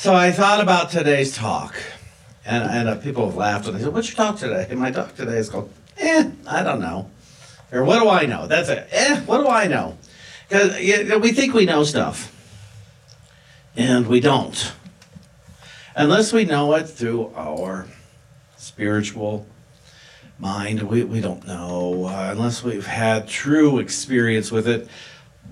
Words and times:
So 0.00 0.14
I 0.14 0.32
thought 0.32 0.62
about 0.62 0.90
today's 0.90 1.36
talk, 1.36 1.74
and, 2.46 2.64
and 2.64 2.88
uh, 2.88 2.94
people 2.94 3.26
have 3.26 3.36
laughed 3.36 3.66
and 3.66 3.76
they 3.76 3.82
said, 3.82 3.92
"What's 3.92 4.08
your 4.08 4.16
talk 4.16 4.38
today?" 4.38 4.66
And 4.70 4.80
my 4.80 4.90
talk 4.90 5.14
today 5.14 5.36
is 5.36 5.50
called 5.50 5.70
"Eh, 5.98 6.30
I 6.46 6.62
don't 6.62 6.80
know," 6.80 7.10
or 7.70 7.84
"What 7.84 8.00
do 8.00 8.08
I 8.08 8.24
know?" 8.24 8.46
That's 8.46 8.70
it. 8.70 8.88
Eh, 8.92 9.20
what 9.26 9.42
do 9.42 9.48
I 9.48 9.66
know? 9.66 9.98
Because 10.48 10.80
you 10.80 11.04
know, 11.04 11.18
we 11.18 11.32
think 11.32 11.52
we 11.52 11.66
know 11.66 11.84
stuff, 11.84 12.34
and 13.76 14.06
we 14.06 14.20
don't, 14.20 14.72
unless 15.94 16.32
we 16.32 16.46
know 16.46 16.72
it 16.76 16.84
through 16.84 17.30
our 17.36 17.86
spiritual 18.56 19.46
mind. 20.38 20.80
We 20.80 21.04
we 21.04 21.20
don't 21.20 21.46
know 21.46 22.06
uh, 22.06 22.30
unless 22.32 22.64
we've 22.64 22.86
had 22.86 23.28
true 23.28 23.78
experience 23.78 24.50
with 24.50 24.66
it. 24.66 24.88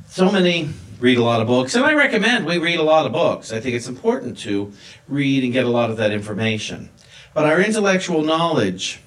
So 0.08 0.32
many 0.32 0.70
read 1.00 1.18
a 1.18 1.22
lot 1.22 1.40
of 1.40 1.46
books, 1.46 1.74
and 1.74 1.84
I 1.84 1.94
recommend 1.94 2.46
we 2.46 2.58
read 2.58 2.78
a 2.78 2.82
lot 2.82 3.06
of 3.06 3.12
books. 3.12 3.52
I 3.52 3.60
think 3.60 3.74
it's 3.74 3.88
important 3.88 4.38
to 4.38 4.72
read 5.06 5.44
and 5.44 5.52
get 5.52 5.64
a 5.64 5.70
lot 5.70 5.90
of 5.90 5.96
that 5.98 6.12
information. 6.12 6.90
But 7.34 7.44
our 7.44 7.60
intellectual 7.60 8.22
knowledge 8.22 9.00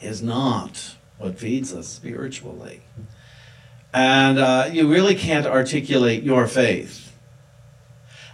is 0.00 0.22
not 0.22 0.96
what 1.18 1.38
feeds 1.38 1.72
us 1.72 1.88
spiritually. 1.88 2.82
And 3.92 4.38
uh, 4.38 4.68
you 4.70 4.90
really 4.92 5.14
can't 5.14 5.46
articulate 5.46 6.22
your 6.22 6.46
faith 6.46 7.12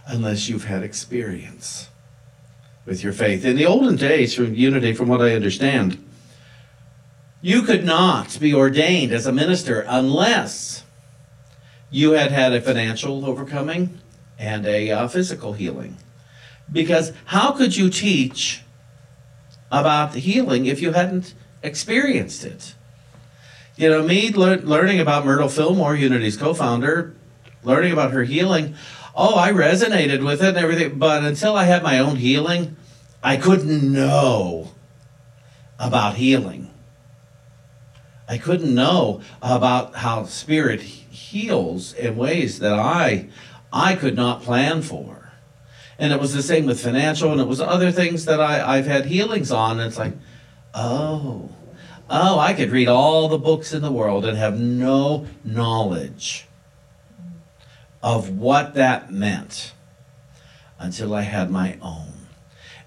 unless 0.05 0.49
you've 0.49 0.65
had 0.65 0.83
experience 0.83 1.89
with 2.85 3.03
your 3.03 3.13
faith. 3.13 3.45
In 3.45 3.55
the 3.55 3.65
olden 3.65 3.95
days, 3.95 4.35
from 4.35 4.53
unity, 4.53 4.93
from 4.93 5.07
what 5.07 5.21
I 5.21 5.33
understand, 5.33 6.03
you 7.41 7.61
could 7.61 7.85
not 7.85 8.37
be 8.39 8.53
ordained 8.53 9.13
as 9.13 9.25
a 9.25 9.31
minister 9.31 9.85
unless 9.87 10.82
you 11.93 12.13
had 12.13 12.31
had 12.31 12.53
a 12.53 12.59
financial 12.59 13.23
overcoming 13.23 13.99
and 14.39 14.65
a 14.65 14.89
uh, 14.89 15.07
physical 15.07 15.53
healing. 15.53 15.95
Because 16.71 17.13
how 17.25 17.51
could 17.51 17.77
you 17.77 17.91
teach 17.91 18.63
about 19.71 20.13
the 20.13 20.19
healing 20.19 20.65
if 20.65 20.81
you 20.81 20.93
hadn't 20.93 21.35
experienced 21.61 22.43
it? 22.43 22.73
You 23.75 23.89
know, 23.89 24.01
me 24.01 24.31
lear- 24.31 24.57
learning 24.57 24.99
about 24.99 25.23
Myrtle 25.23 25.49
Fillmore, 25.49 25.95
Unity's 25.95 26.35
co 26.35 26.55
founder, 26.55 27.15
learning 27.61 27.93
about 27.93 28.11
her 28.11 28.23
healing, 28.23 28.73
oh, 29.15 29.37
I 29.37 29.51
resonated 29.51 30.25
with 30.25 30.41
it 30.41 30.49
and 30.49 30.57
everything, 30.57 30.97
but 30.97 31.23
until 31.23 31.55
I 31.55 31.65
had 31.65 31.83
my 31.83 31.99
own 31.99 32.15
healing, 32.15 32.75
I 33.21 33.37
couldn't 33.37 33.93
know 33.93 34.71
about 35.77 36.15
healing. 36.15 36.72
I 38.27 38.37
couldn't 38.37 38.73
know 38.73 39.21
about 39.41 39.95
how 39.95 40.25
spirit 40.25 40.81
heals 40.81 41.93
in 41.93 42.15
ways 42.15 42.59
that 42.59 42.79
I 42.79 43.29
I 43.71 43.95
could 43.95 44.15
not 44.15 44.43
plan 44.43 44.81
for. 44.81 45.31
And 45.97 46.13
it 46.13 46.19
was 46.19 46.33
the 46.33 46.43
same 46.43 46.65
with 46.65 46.81
financial 46.81 47.31
and 47.31 47.41
it 47.41 47.47
was 47.47 47.59
other 47.59 47.91
things 47.91 48.25
that 48.25 48.39
I, 48.39 48.77
I've 48.77 48.85
had 48.85 49.05
healings 49.05 49.51
on. 49.51 49.79
And 49.79 49.87
it's 49.87 49.97
like, 49.97 50.13
oh, 50.73 51.49
oh, 52.09 52.39
I 52.39 52.53
could 52.53 52.71
read 52.71 52.87
all 52.87 53.27
the 53.27 53.37
books 53.37 53.73
in 53.73 53.81
the 53.81 53.91
world 53.91 54.25
and 54.25 54.37
have 54.37 54.59
no 54.59 55.25
knowledge 55.43 56.47
of 58.01 58.37
what 58.37 58.73
that 58.75 59.11
meant 59.11 59.73
until 60.77 61.15
I 61.15 61.21
had 61.21 61.49
my 61.49 61.77
own. 61.81 62.13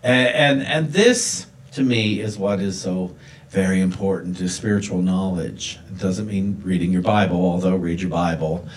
And, 0.03 0.29
and, 0.29 0.63
and 0.63 0.93
this, 0.93 1.47
to 1.73 1.83
me, 1.83 2.21
is 2.21 2.39
what 2.39 2.61
is 2.61 2.81
so 2.81 3.17
very 3.57 3.81
important 3.81 4.37
to 4.37 4.47
spiritual 4.51 5.01
knowledge. 5.01 5.79
It 5.89 5.99
doesn't 5.99 6.27
mean 6.27 6.61
reading 6.63 6.93
your 6.93 7.01
Bible, 7.01 7.39
although 7.39 7.75
read 7.75 8.03
your 8.03 8.11
Bible, 8.11 8.69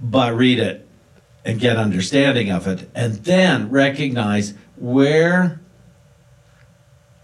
but 0.00 0.32
read 0.32 0.60
it 0.60 0.86
and 1.44 1.58
get 1.58 1.76
understanding 1.76 2.48
of 2.48 2.68
it, 2.68 2.88
and 2.94 3.14
then 3.24 3.68
recognize 3.68 4.54
where 4.76 5.60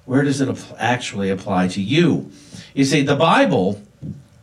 where 0.06 0.24
does 0.24 0.40
it 0.40 0.74
actually 0.76 1.30
apply 1.30 1.68
to 1.68 1.80
you. 1.80 2.32
You 2.74 2.84
see, 2.84 3.02
the 3.02 3.14
Bible, 3.14 3.80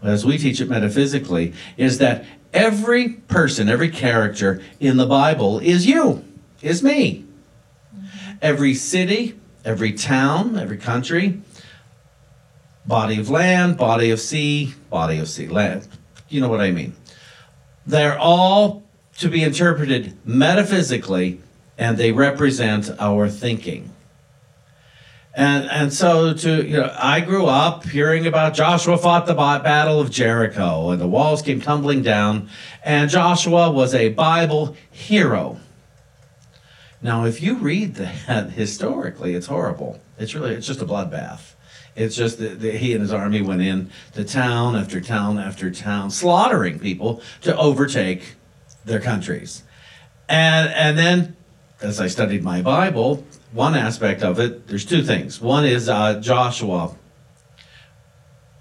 as 0.01 0.25
we 0.25 0.37
teach 0.37 0.61
it 0.61 0.69
metaphysically, 0.69 1.53
is 1.75 1.97
that 1.97 2.23
every 2.53 3.09
person, 3.09 3.67
every 3.67 3.89
character 3.89 4.61
in 4.79 4.95
the 4.95 5.05
Bible 5.05 5.59
is 5.59 5.85
you, 5.85 6.23
is 6.61 6.81
me. 6.81 7.25
Every 8.41 8.75
city, 8.75 9.37
every 9.65 9.91
town, 9.91 10.57
every 10.57 10.77
country, 10.77 11.41
body 12.85 13.19
of 13.19 13.29
land, 13.29 13.77
body 13.77 14.11
of 14.11 14.19
sea, 14.19 14.73
body 14.89 15.17
of 15.19 15.27
sea, 15.27 15.47
land. 15.47 15.87
You 16.29 16.41
know 16.41 16.49
what 16.49 16.61
I 16.61 16.71
mean? 16.71 16.95
They're 17.85 18.17
all 18.17 18.83
to 19.17 19.29
be 19.29 19.43
interpreted 19.43 20.17
metaphysically 20.25 21.41
and 21.77 21.97
they 21.97 22.11
represent 22.11 22.89
our 22.99 23.27
thinking. 23.29 23.91
And, 25.33 25.69
and 25.71 25.93
so 25.93 26.33
to 26.33 26.67
you 26.67 26.77
know 26.77 26.93
I 26.97 27.21
grew 27.21 27.45
up 27.45 27.85
hearing 27.85 28.27
about 28.27 28.53
Joshua 28.53 28.97
fought 28.97 29.25
the 29.25 29.33
battle 29.33 30.01
of 30.01 30.11
Jericho 30.11 30.89
and 30.89 30.99
the 30.99 31.07
walls 31.07 31.41
came 31.41 31.61
tumbling 31.61 32.01
down 32.01 32.49
and 32.83 33.09
Joshua 33.09 33.71
was 33.71 33.95
a 33.95 34.09
Bible 34.09 34.75
hero. 34.89 35.57
Now 37.01 37.25
if 37.25 37.41
you 37.41 37.55
read 37.55 37.95
that 37.95 38.51
historically 38.51 39.33
it's 39.33 39.47
horrible. 39.47 40.01
It's 40.17 40.35
really 40.35 40.53
it's 40.53 40.67
just 40.67 40.81
a 40.81 40.85
bloodbath. 40.85 41.53
It's 41.95 42.15
just 42.15 42.39
that, 42.39 42.61
he 42.61 42.93
and 42.93 43.01
his 43.01 43.11
army 43.11 43.41
went 43.41 43.61
in 43.61 43.91
to 44.13 44.23
town 44.23 44.75
after 44.75 45.01
town 45.01 45.37
after 45.37 45.69
town, 45.71 46.09
slaughtering 46.09 46.79
people 46.79 47.21
to 47.41 47.55
overtake 47.57 48.35
their 48.85 48.99
countries. 48.99 49.63
And, 50.29 50.69
and 50.73 50.97
then, 50.97 51.35
as 51.81 51.99
I 51.99 52.07
studied 52.07 52.43
my 52.43 52.61
Bible, 52.61 53.25
one 53.51 53.75
aspect 53.75 54.23
of 54.23 54.39
it, 54.39 54.67
there's 54.67 54.85
two 54.85 55.03
things. 55.03 55.41
One 55.41 55.65
is 55.65 55.89
uh, 55.89 56.19
Joshua. 56.19 56.95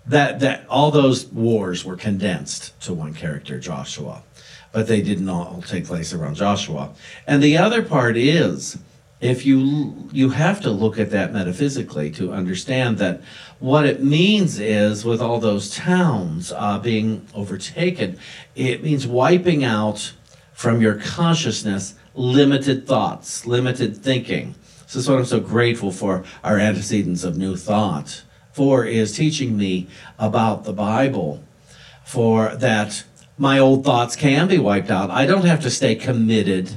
That, 0.06 0.40
that 0.40 0.66
all 0.69 0.90
those 0.90 1.26
wars 1.26 1.84
were 1.84 1.94
condensed 1.94 2.80
to 2.80 2.92
one 2.92 3.14
character, 3.14 3.60
Joshua, 3.60 4.24
but 4.72 4.88
they 4.88 5.02
didn't 5.02 5.28
all 5.28 5.62
take 5.64 5.84
place 5.84 6.12
around 6.12 6.34
Joshua. 6.34 6.94
And 7.28 7.40
the 7.40 7.56
other 7.56 7.82
part 7.82 8.16
is 8.16 8.76
if 9.20 9.44
you 9.44 10.08
you 10.12 10.31
have 10.31 10.60
to 10.62 10.70
look 10.70 10.98
at 10.98 11.10
that 11.10 11.32
metaphysically 11.32 12.10
to 12.10 12.32
understand 12.32 12.98
that 12.98 13.20
what 13.58 13.84
it 13.84 14.03
means 14.03 14.58
is 14.58 15.04
with 15.04 15.20
all 15.20 15.38
those 15.38 15.75
towns 15.75 16.53
uh, 16.53 16.78
being 16.78 17.26
overtaken 17.34 18.19
it 18.54 18.82
means 18.82 19.06
wiping 19.06 19.62
out 19.62 20.12
from 20.53 20.81
your 20.81 20.94
consciousness 20.94 21.94
limited 22.14 22.86
thoughts 22.86 23.47
limited 23.47 23.97
thinking. 23.97 24.54
This 24.84 24.97
is 24.97 25.08
what 25.08 25.19
i'm 25.19 25.25
so 25.25 25.41
grateful 25.41 25.92
for 25.92 26.25
our 26.42 26.58
antecedents 26.58 27.22
of 27.25 27.37
new 27.37 27.56
thought. 27.56 28.25
For 28.52 28.84
is 28.84 29.12
teaching 29.12 29.56
me 29.56 29.87
about 30.19 30.64
the 30.64 30.72
bible 30.72 31.44
for 32.04 32.56
that 32.56 33.04
my 33.38 33.58
old 33.58 33.84
thoughts 33.84 34.16
can 34.16 34.48
be 34.48 34.58
wiped 34.58 34.91
out. 34.91 35.10
I 35.10 35.25
don't 35.25 35.47
have 35.47 35.62
to 35.62 35.70
stay 35.70 35.94
committed 35.94 36.72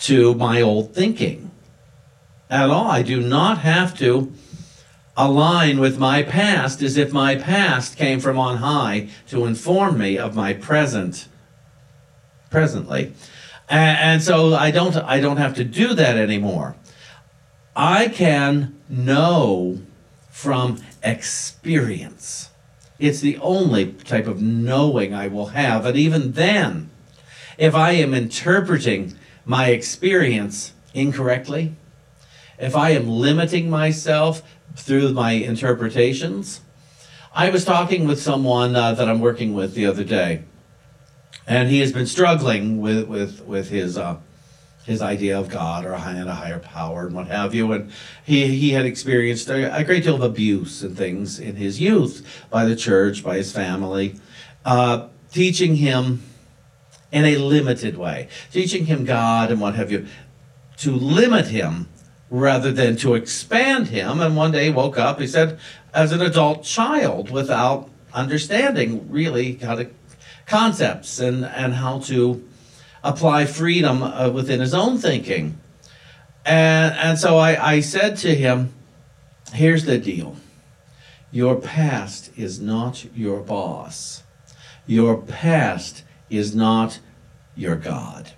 to 0.00 0.34
my 0.34 0.62
old 0.62 0.94
thinking 0.94 1.48
at 2.50 2.70
all. 2.70 2.90
I 2.90 3.02
do 3.02 3.20
not 3.20 3.58
have 3.58 3.96
to 3.98 4.32
align 5.16 5.80
with 5.80 5.98
my 5.98 6.22
past 6.22 6.80
as 6.82 6.96
if 6.96 7.12
my 7.12 7.34
past 7.34 7.96
came 7.96 8.20
from 8.20 8.38
on 8.38 8.58
high 8.58 9.08
to 9.26 9.44
inform 9.44 9.98
me 9.98 10.16
of 10.16 10.36
my 10.36 10.52
present 10.52 11.26
presently. 12.50 13.12
And, 13.68 13.98
and 13.98 14.22
so 14.22 14.54
I 14.54 14.70
don't 14.70 14.96
I 14.96 15.20
don't 15.20 15.36
have 15.36 15.54
to 15.56 15.64
do 15.64 15.94
that 15.94 16.16
anymore. 16.16 16.76
I 17.74 18.08
can 18.08 18.78
know 18.88 19.80
from 20.30 20.80
experience. 21.02 22.50
It's 22.98 23.20
the 23.20 23.38
only 23.38 23.92
type 23.92 24.26
of 24.26 24.42
knowing 24.42 25.14
I 25.14 25.28
will 25.28 25.46
have. 25.46 25.84
And 25.84 25.96
even 25.96 26.32
then, 26.32 26.90
if 27.56 27.74
I 27.74 27.92
am 27.92 28.14
interpreting 28.14 29.14
my 29.44 29.68
experience 29.68 30.72
incorrectly, 30.94 31.74
if 32.58 32.74
I 32.74 32.90
am 32.90 33.08
limiting 33.08 33.70
myself 33.70 34.42
through 34.74 35.12
my 35.12 35.32
interpretations, 35.32 36.60
I 37.32 37.50
was 37.50 37.64
talking 37.64 38.06
with 38.06 38.20
someone 38.20 38.74
uh, 38.74 38.92
that 38.94 39.08
I'm 39.08 39.20
working 39.20 39.54
with 39.54 39.74
the 39.74 39.86
other 39.86 40.04
day, 40.04 40.42
and 41.46 41.68
he 41.68 41.80
has 41.80 41.92
been 41.92 42.06
struggling 42.06 42.80
with 42.80 43.06
with 43.06 43.44
with 43.44 43.70
his 43.70 43.96
uh, 43.96 44.18
his 44.84 45.02
idea 45.02 45.38
of 45.38 45.50
God 45.50 45.84
or 45.84 45.92
a, 45.92 45.98
high, 45.98 46.16
a 46.16 46.32
higher 46.32 46.58
power 46.58 47.06
and 47.06 47.14
what 47.14 47.26
have 47.26 47.54
you. 47.54 47.70
And 47.72 47.92
he 48.24 48.48
he 48.58 48.70
had 48.70 48.86
experienced 48.86 49.48
a, 49.48 49.76
a, 49.76 49.84
great 49.84 50.02
deal 50.02 50.16
of 50.16 50.22
abuse 50.22 50.82
and 50.82 50.96
things 50.96 51.38
in 51.38 51.56
his 51.56 51.80
youth 51.80 52.26
by 52.50 52.64
the 52.64 52.74
church, 52.74 53.22
by 53.22 53.36
his 53.36 53.52
family, 53.52 54.16
uh, 54.64 55.08
teaching 55.30 55.76
him 55.76 56.22
in 57.12 57.24
a 57.24 57.36
limited 57.36 57.96
way, 57.96 58.28
teaching 58.50 58.86
him 58.86 59.04
God 59.04 59.50
and 59.50 59.60
what 59.60 59.74
have 59.74 59.92
you, 59.92 60.06
to 60.78 60.90
limit 60.90 61.48
him 61.48 61.88
rather 62.30 62.72
than 62.72 62.96
to 62.96 63.14
expand 63.14 63.88
him. 63.88 64.20
And 64.20 64.36
one 64.36 64.52
day 64.52 64.64
he 64.64 64.70
woke 64.70 64.98
up, 64.98 65.20
he 65.20 65.26
said, 65.26 65.58
as 65.94 66.12
an 66.12 66.20
adult 66.20 66.64
child 66.64 67.30
without 67.30 67.88
understanding 68.12 69.10
really 69.10 69.54
how 69.56 69.76
to 69.76 69.90
concepts 70.46 71.20
and, 71.20 71.44
and 71.44 71.74
how 71.74 71.98
to 72.00 72.42
apply 73.04 73.44
freedom 73.44 74.02
uh, 74.02 74.30
within 74.30 74.60
his 74.60 74.74
own 74.74 74.98
thinking. 74.98 75.58
And, 76.44 76.94
and 76.96 77.18
so 77.18 77.36
I, 77.36 77.74
I 77.74 77.80
said 77.80 78.16
to 78.18 78.34
him, 78.34 78.72
here's 79.52 79.84
the 79.84 79.98
deal. 79.98 80.36
Your 81.30 81.56
past 81.56 82.30
is 82.36 82.58
not 82.60 83.04
your 83.14 83.40
boss. 83.40 84.22
Your 84.86 85.18
past 85.18 86.02
is 86.30 86.54
not 86.54 87.00
your 87.54 87.76
God. 87.76 88.32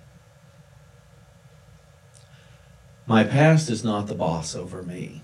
My 3.11 3.25
past 3.25 3.69
is 3.69 3.83
not 3.83 4.07
the 4.07 4.15
boss 4.15 4.55
over 4.55 4.81
me. 4.81 5.21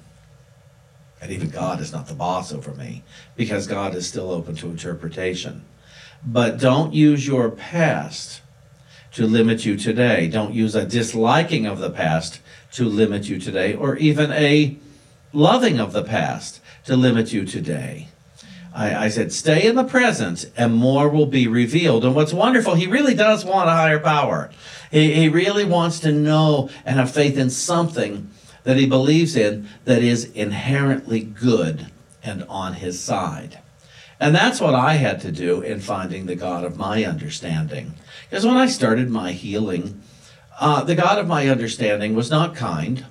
And 1.21 1.31
even 1.31 1.49
God 1.49 1.79
is 1.79 1.93
not 1.93 2.07
the 2.07 2.13
boss 2.13 2.51
over 2.51 2.73
me 2.73 3.01
because 3.37 3.65
God 3.65 3.95
is 3.95 4.05
still 4.05 4.29
open 4.29 4.57
to 4.57 4.69
interpretation. 4.69 5.63
But 6.21 6.59
don't 6.59 6.93
use 6.93 7.25
your 7.25 7.49
past 7.49 8.41
to 9.13 9.25
limit 9.25 9.63
you 9.63 9.77
today. 9.77 10.27
Don't 10.27 10.53
use 10.53 10.75
a 10.75 10.85
disliking 10.85 11.65
of 11.65 11.79
the 11.79 11.89
past 11.89 12.41
to 12.73 12.83
limit 12.83 13.29
you 13.29 13.39
today, 13.39 13.73
or 13.73 13.95
even 13.95 14.33
a 14.33 14.75
loving 15.31 15.79
of 15.79 15.93
the 15.93 16.03
past 16.03 16.59
to 16.87 16.97
limit 16.97 17.31
you 17.31 17.45
today. 17.45 18.09
I, 18.77 19.05
I, 19.05 19.09
said, 19.09 19.33
stay 19.33 19.67
in 19.67 19.75
the 19.75 19.83
present 19.83 20.45
and 20.55 20.75
more 20.75 21.09
will 21.09 21.25
be 21.25 21.47
revealed. 21.47 22.05
And 22.05 22.13
what's 22.13 22.31
wonderful, 22.31 22.75
he 22.75 22.85
really 22.85 23.15
does 23.15 23.43
want 23.43 23.69
a 23.69 23.73
higher 23.73 23.99
power. 23.99 24.51
He, 24.91 25.13
he 25.13 25.29
really 25.29 25.65
wants 25.65 25.99
to 26.01 26.11
know 26.11 26.69
and 26.85 26.99
have 26.99 27.11
faith 27.11 27.39
in 27.39 27.49
something 27.49 28.29
that 28.65 28.77
he 28.77 28.85
believes 28.85 29.35
in 29.35 29.67
that 29.85 30.03
is 30.03 30.25
inherently 30.25 31.21
good 31.21 31.87
and 32.23 32.43
on 32.43 32.75
his 32.75 32.99
side. 32.99 33.59
And 34.19 34.35
that's 34.35 34.61
what 34.61 34.75
I 34.75 34.93
had 34.93 35.21
to 35.21 35.31
do 35.31 35.61
in 35.61 35.79
finding 35.79 36.27
the 36.27 36.35
God 36.35 36.63
of 36.63 36.77
my 36.77 37.03
understanding. 37.03 37.95
Because 38.29 38.45
when 38.45 38.57
I 38.57 38.67
started 38.67 39.09
my 39.09 39.31
healing, 39.31 40.03
uh, 40.59 40.83
the 40.83 40.95
God 40.95 41.17
of 41.17 41.27
my 41.27 41.49
understanding 41.49 42.13
was 42.13 42.29
not 42.29 42.55
kind. 42.55 43.05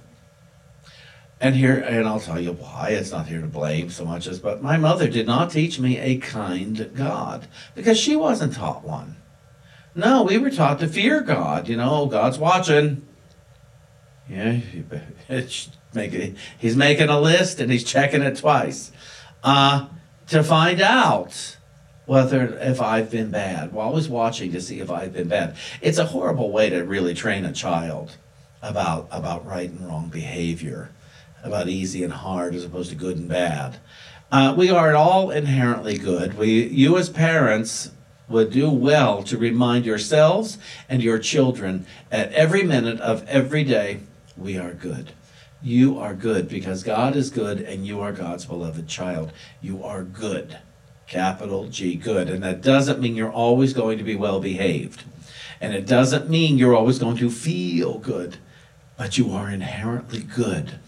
And 1.39 1.55
here, 1.55 1.79
and 1.79 2.09
I'll 2.09 2.21
tell 2.21 2.41
you 2.41 2.53
why. 2.53 2.91
It's 2.91 3.11
not 3.11 3.27
here 3.27 3.43
to 3.43 3.47
blame 3.47 3.91
so 3.91 4.05
much 4.05 4.27
as, 4.27 4.39
but 4.39 4.63
my 4.63 4.79
mother 4.79 5.09
did 5.09 5.27
not 5.27 5.51
teach 5.51 5.79
me 5.79 5.99
a 5.99 6.17
kind 6.17 6.91
God 6.95 7.47
because 7.75 7.99
she 7.99 8.17
wasn't 8.17 8.55
taught 8.55 8.85
one. 8.85 9.17
No, 9.95 10.23
we 10.23 10.39
were 10.39 10.51
taught 10.51 10.79
to 10.81 10.89
fear 10.89 11.21
God. 11.21 11.69
You 11.69 11.77
know, 11.77 12.07
God's 12.07 12.39
watching. 12.39 13.07
Yeah, 14.29 14.61
making, 15.95 16.37
he's 16.59 16.77
making 16.77 17.09
a 17.09 17.21
list 17.21 17.61
and 17.61 17.71
he's 17.71 17.85
checking 17.85 18.23
it 18.23 18.37
twice 18.37 18.91
uh, 19.45 19.87
to 20.29 20.43
find 20.43 20.81
out 20.81 21.57
whether 22.07 22.59
if 22.59 22.81
I've 22.81 23.11
been 23.11 23.31
bad. 23.31 23.73
We're 23.73 23.83
always 23.83 24.09
watching 24.09 24.53
to 24.53 24.61
see 24.61 24.81
if 24.81 24.91
I've 24.91 25.13
been 25.13 25.29
bad. 25.29 25.57
It's 25.81 25.99
a 25.99 26.07
horrible 26.07 26.51
way 26.51 26.71
to 26.71 26.83
really 26.83 27.15
train 27.15 27.45
a 27.45 27.53
child 27.53 28.17
about 28.63 29.09
about 29.11 29.47
right 29.47 29.69
and 29.69 29.87
wrong 29.87 30.09
behavior, 30.09 30.91
about 31.47 31.69
easy 31.69 32.03
and 32.05 32.13
hard 32.13 32.55
as 32.55 32.65
opposed 32.65 32.91
to 32.91 32.97
good 32.97 33.17
and 33.17 33.29
bad. 33.29 33.79
Uh, 34.31 34.55
we 34.57 34.71
are 34.71 34.95
all 34.95 35.31
inherently 35.31 35.97
good. 35.97 36.37
We, 36.37 36.67
you 36.67 36.99
as 36.99 37.09
parents 37.09 37.93
would 38.29 38.51
do 38.51 38.69
well 38.71 39.23
to 39.23 39.39
remind 39.39 39.87
yourselves 39.87 40.59
and 40.89 41.03
your 41.03 41.19
children 41.19 41.87
at 42.11 42.33
every 42.33 42.65
minute 42.65 43.01
of 43.01 43.27
every 43.29 43.63
day, 43.63 44.01
we 44.37 44.59
are 44.59 44.73
good. 44.73 45.13
You 45.63 45.99
are 45.99 46.15
good 46.15 46.49
because 46.49 46.83
God 46.83 47.17
is 47.17 47.31
good 47.31 47.61
and 47.61 47.87
you 47.87 48.01
are 48.01 48.13
God's 48.13 48.45
beloved 48.45 48.89
child. 48.89 49.33
You 49.63 49.83
are 49.85 50.03
good 50.03 50.59
capital 51.07 51.69
G, 51.69 51.95
good. 51.95 52.29
And 52.29 52.43
that 52.43 52.63
doesn't 52.63 53.01
mean 53.01 53.15
you're 53.15 53.31
always 53.31 53.73
going 53.73 53.99
to 53.99 54.05
be 54.05 54.17
well 54.17 54.41
behaved. 54.41 55.05
And 55.61 55.73
it 55.73 55.87
doesn't 55.87 56.29
mean 56.29 56.59
you're 56.59 56.77
always 56.77 56.99
going 56.99 57.17
to 57.19 57.31
feel 57.31 57.99
good, 57.99 58.37
but 58.97 59.17
you 59.17 59.33
are 59.33 59.49
inherently 59.49 60.21
good. 60.21 60.79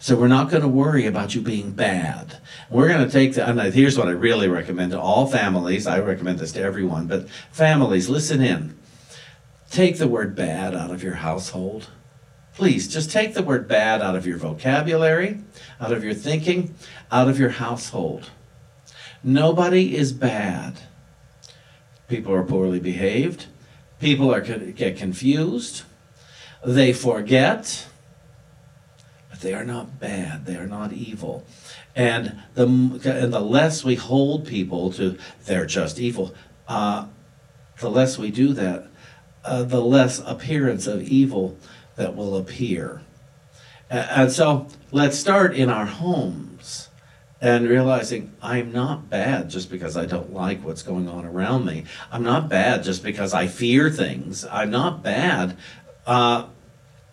So 0.00 0.16
we're 0.16 0.28
not 0.28 0.50
going 0.50 0.62
to 0.62 0.68
worry 0.68 1.06
about 1.06 1.34
you 1.34 1.40
being 1.40 1.72
bad. 1.72 2.38
We're 2.70 2.88
going 2.88 3.04
to 3.04 3.10
take 3.12 3.34
the, 3.34 3.48
and 3.48 3.60
here's 3.74 3.98
what 3.98 4.08
I 4.08 4.12
really 4.12 4.48
recommend 4.48 4.92
to 4.92 5.00
all 5.00 5.26
families. 5.26 5.86
I 5.86 5.98
recommend 5.98 6.38
this 6.38 6.52
to 6.52 6.62
everyone, 6.62 7.06
but 7.06 7.28
families, 7.50 8.08
listen 8.08 8.40
in. 8.40 8.78
Take 9.70 9.98
the 9.98 10.08
word 10.08 10.36
bad 10.36 10.74
out 10.74 10.90
of 10.90 11.02
your 11.02 11.14
household. 11.14 11.88
Please, 12.54 12.88
just 12.88 13.10
take 13.10 13.34
the 13.34 13.42
word 13.42 13.68
bad 13.68 14.00
out 14.00 14.16
of 14.16 14.26
your 14.26 14.38
vocabulary, 14.38 15.40
out 15.80 15.92
of 15.92 16.02
your 16.02 16.14
thinking, 16.14 16.74
out 17.10 17.28
of 17.28 17.38
your 17.38 17.50
household. 17.50 18.30
Nobody 19.22 19.96
is 19.96 20.12
bad. 20.12 20.74
People 22.08 22.32
are 22.34 22.44
poorly 22.44 22.80
behaved. 22.80 23.46
People 24.00 24.32
are 24.32 24.40
get 24.40 24.96
confused. 24.96 25.82
They 26.64 26.92
forget. 26.92 27.86
They 29.40 29.54
are 29.54 29.64
not 29.64 30.00
bad. 30.00 30.46
They 30.46 30.56
are 30.56 30.66
not 30.66 30.92
evil. 30.92 31.44
And 31.94 32.40
the 32.54 32.64
and 32.64 33.32
the 33.32 33.40
less 33.40 33.84
we 33.84 33.94
hold 33.94 34.46
people 34.46 34.92
to 34.94 35.18
they're 35.44 35.66
just 35.66 35.98
evil, 35.98 36.34
uh, 36.66 37.06
the 37.80 37.90
less 37.90 38.18
we 38.18 38.30
do 38.30 38.52
that, 38.54 38.88
uh, 39.44 39.62
the 39.62 39.80
less 39.80 40.20
appearance 40.24 40.86
of 40.86 41.02
evil 41.02 41.56
that 41.96 42.16
will 42.16 42.36
appear. 42.36 43.02
And 43.90 44.30
so 44.30 44.68
let's 44.92 45.18
start 45.18 45.54
in 45.54 45.70
our 45.70 45.86
homes 45.86 46.88
and 47.40 47.68
realizing 47.68 48.32
I'm 48.42 48.72
not 48.72 49.08
bad 49.08 49.48
just 49.48 49.70
because 49.70 49.96
I 49.96 50.04
don't 50.04 50.32
like 50.32 50.62
what's 50.64 50.82
going 50.82 51.08
on 51.08 51.24
around 51.24 51.64
me. 51.64 51.84
I'm 52.10 52.22
not 52.22 52.48
bad 52.48 52.82
just 52.82 53.02
because 53.02 53.32
I 53.32 53.46
fear 53.46 53.90
things. 53.90 54.44
I'm 54.44 54.70
not 54.70 55.02
bad. 55.02 55.56
Uh, 56.06 56.46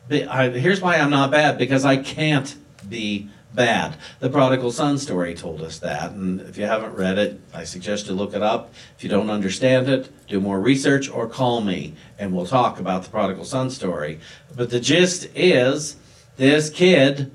I, 0.10 0.50
here's 0.50 0.82
why 0.82 0.98
I'm 0.98 1.10
not 1.10 1.32
bad 1.32 1.58
because 1.58 1.86
I 1.86 1.98
can't 1.98 2.56
be 2.88 3.30
bad. 3.54 3.96
The 4.20 4.30
prodigal 4.30 4.72
son 4.72 4.98
story 4.98 5.34
told 5.34 5.62
us 5.62 5.80
that, 5.80 6.12
and 6.12 6.42
if 6.42 6.58
you 6.58 6.66
haven't 6.66 6.94
read 6.94 7.18
it, 7.18 7.40
I 7.54 7.64
suggest 7.64 8.08
you 8.08 8.14
look 8.14 8.34
it 8.34 8.44
up. 8.44 8.74
If 8.98 9.04
you 9.04 9.10
don't 9.10 9.30
understand 9.30 9.90
it, 9.90 10.10
do 10.28 10.40
more 10.40 10.60
research 10.60 11.10
or 11.10 11.28
call 11.28 11.62
me 11.62 11.96
and 12.20 12.36
we'll 12.36 12.46
talk 12.46 12.80
about 12.80 13.04
the 13.04 13.10
prodigal 13.10 13.46
son 13.46 13.70
story. 13.70 14.20
But 14.56 14.70
the 14.70 14.80
gist 14.80 15.28
is 15.34 15.96
this 16.38 16.70
kid 16.70 17.32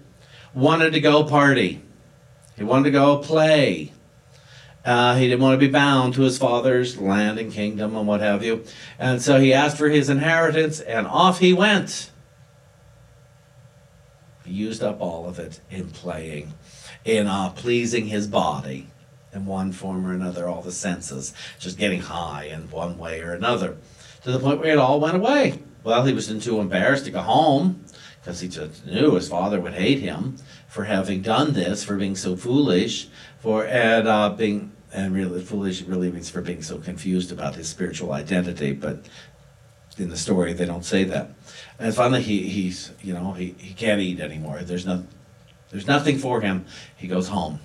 wanted 0.55 0.93
to 0.93 1.01
go 1.01 1.25
party. 1.25 1.83
He 2.57 2.65
wanted 2.65 2.85
to 2.85 2.91
go 2.91 3.19
play. 3.19 3.93
Uh, 4.85 5.17
he 5.17 5.29
didn't 5.29 5.43
want 5.43 5.59
to 5.59 5.67
be 5.67 5.71
bound 5.71 6.15
to 6.15 6.23
his 6.23 6.39
father's 6.39 6.99
land 6.99 7.39
and 7.39 7.53
kingdom 7.53 7.97
and 7.97 8.07
what 8.07 8.21
have 8.21 8.43
you. 8.43 8.65
And 8.99 9.21
so 9.21 9.39
he 9.39 9.53
asked 9.53 9.77
for 9.77 9.89
his 9.89 10.09
inheritance, 10.09 10.81
and 10.81 11.07
off 11.07 11.39
he 11.39 11.53
went. 11.53 12.10
Used 14.51 14.83
up 14.83 15.01
all 15.01 15.29
of 15.29 15.39
it 15.39 15.61
in 15.71 15.91
playing, 15.91 16.55
in 17.05 17.27
uh, 17.27 17.51
pleasing 17.51 18.07
his 18.07 18.27
body 18.27 18.89
in 19.33 19.47
one 19.47 19.71
form 19.71 20.05
or 20.07 20.13
another, 20.13 20.49
all 20.49 20.61
the 20.61 20.73
senses, 20.73 21.33
just 21.59 21.79
getting 21.79 22.01
high 22.01 22.45
in 22.45 22.71
one 22.71 22.99
way 22.99 23.21
or 23.21 23.33
another, 23.33 23.77
to 24.25 24.33
the 24.33 24.41
point 24.41 24.59
where 24.59 24.73
it 24.73 24.79
all 24.79 24.99
went 24.99 25.17
away. 25.17 25.61
Well, 25.85 26.05
he 26.05 26.13
was 26.13 26.27
too 26.43 26.61
embarrassed 26.61 27.05
to 27.05 27.11
go 27.11 27.21
home 27.21 27.85
because 28.21 28.41
he 28.41 28.49
just 28.49 28.85
knew 28.85 29.15
his 29.15 29.29
father 29.29 29.61
would 29.61 29.75
hate 29.75 30.01
him 30.01 30.37
for 30.69 30.85
having 30.85 31.23
done 31.23 31.53
this, 31.53 31.85
for 31.85 31.97
being 31.97 32.17
so 32.17 32.37
foolish, 32.37 33.09
for 33.39 33.65
and 33.67 34.07
uh, 34.07 34.31
being 34.31 34.73
and 34.93 35.15
really 35.15 35.43
foolish 35.43 35.83
really 35.83 36.11
means 36.11 36.29
for 36.29 36.43
being 36.43 36.63
so 36.63 36.79
confused 36.79 37.31
about 37.31 37.55
his 37.55 37.69
spiritual 37.69 38.13
identity. 38.13 38.73
But 38.73 39.07
in 40.01 40.09
the 40.09 40.17
story, 40.17 40.53
they 40.53 40.67
don't 40.67 40.85
say 40.85 41.05
that. 41.05 41.31
And 41.79 41.95
finally, 41.95 42.23
he 42.23 42.49
he's 42.49 42.93
you 43.03 43.15
know 43.15 43.33
he, 43.33 43.55
he 43.59 43.75
can't 43.75 44.01
eat 44.01 44.21
anymore. 44.21 44.61
There's 44.63 44.87
no 44.87 45.05
there's 45.71 45.87
nothing 45.87 46.19
for 46.19 46.41
him. 46.41 46.67
He 46.97 47.07
goes 47.07 47.29
home 47.29 47.61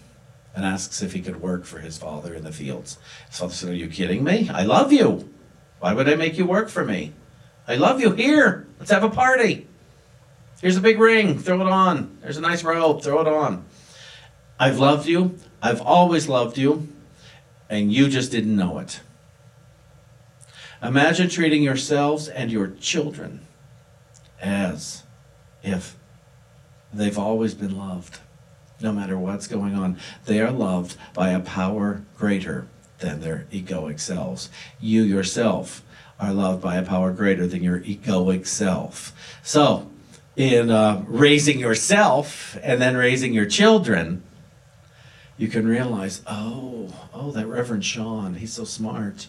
and 0.56 0.66
asks 0.66 1.02
if 1.02 1.14
he 1.14 1.22
could 1.22 1.42
work 1.42 1.66
for 1.66 1.80
his 1.80 1.98
father 1.98 2.34
in 2.34 2.44
the 2.44 2.52
fields. 2.52 2.98
His 3.30 3.40
father 3.40 3.54
said, 3.54 3.70
"Are 3.70 3.74
you 3.74 3.90
kidding 3.90 4.24
me? 4.24 4.50
I 4.50 4.64
love 4.64 4.94
you. 4.94 5.30
Why 5.80 5.94
would 5.94 6.08
I 6.08 6.16
make 6.16 6.38
you 6.38 6.46
work 6.46 6.70
for 6.70 6.86
me? 6.86 7.14
I 7.68 7.76
love 7.76 8.00
you. 8.00 8.12
Here, 8.12 8.68
let's 8.80 8.92
have 8.92 9.04
a 9.04 9.10
party." 9.10 9.68
Here's 10.62 10.78
a 10.78 10.82
big 10.82 11.00
ring, 11.00 11.38
throw 11.38 11.60
it 11.60 11.68
on. 11.68 12.18
There's 12.22 12.38
a 12.38 12.42
nice 12.42 12.64
robe, 12.64 13.04
throw 13.04 13.22
it 13.22 13.28
on. 13.28 13.66
I've 14.58 14.80
loved 14.80 15.06
you. 15.06 15.38
I've 15.62 15.82
always 15.82 16.30
loved 16.30 16.58
you. 16.58 16.88
And 17.70 17.92
you 17.92 18.08
just 18.08 18.32
didn't 18.32 18.56
know 18.56 18.80
it. 18.80 19.02
Imagine 20.82 21.30
treating 21.30 21.64
yourselves 21.64 22.28
and 22.28 22.52
your 22.52 22.68
children 22.80 23.42
as 24.42 25.04
if 25.64 25.96
they've 26.94 27.18
always 27.18 27.54
been 27.54 27.78
loved, 27.78 28.20
no 28.82 28.92
matter 28.92 29.18
what's 29.18 29.48
going 29.48 29.74
on. 29.74 29.98
They 30.26 30.40
are 30.42 30.52
loved 30.52 30.96
by 31.14 31.30
a 31.30 31.40
power 31.40 32.04
greater 32.18 32.68
than 33.00 33.22
their 33.22 33.48
egoic 33.52 34.00
selves. 34.00 34.50
You 34.80 35.04
yourself 35.04 35.84
are 36.20 36.34
loved 36.34 36.62
by 36.62 36.76
a 36.76 36.84
power 36.84 37.12
greater 37.12 37.48
than 37.48 37.64
your 37.64 37.80
egoic 37.82 38.48
self. 38.48 39.14
So, 39.44 39.92
in 40.36 40.70
uh, 40.70 41.04
raising 41.08 41.60
yourself 41.60 42.58
and 42.62 42.82
then 42.82 42.96
raising 42.96 43.34
your 43.34 43.46
children, 43.46 44.24
you 45.38 45.48
can 45.48 45.68
realize, 45.68 46.22
oh, 46.28 46.94
oh, 47.14 47.32
that 47.32 47.48
Reverend 47.48 47.84
Sean, 47.84 48.36
he's 48.36 48.54
so 48.54 48.64
smart. 48.64 49.28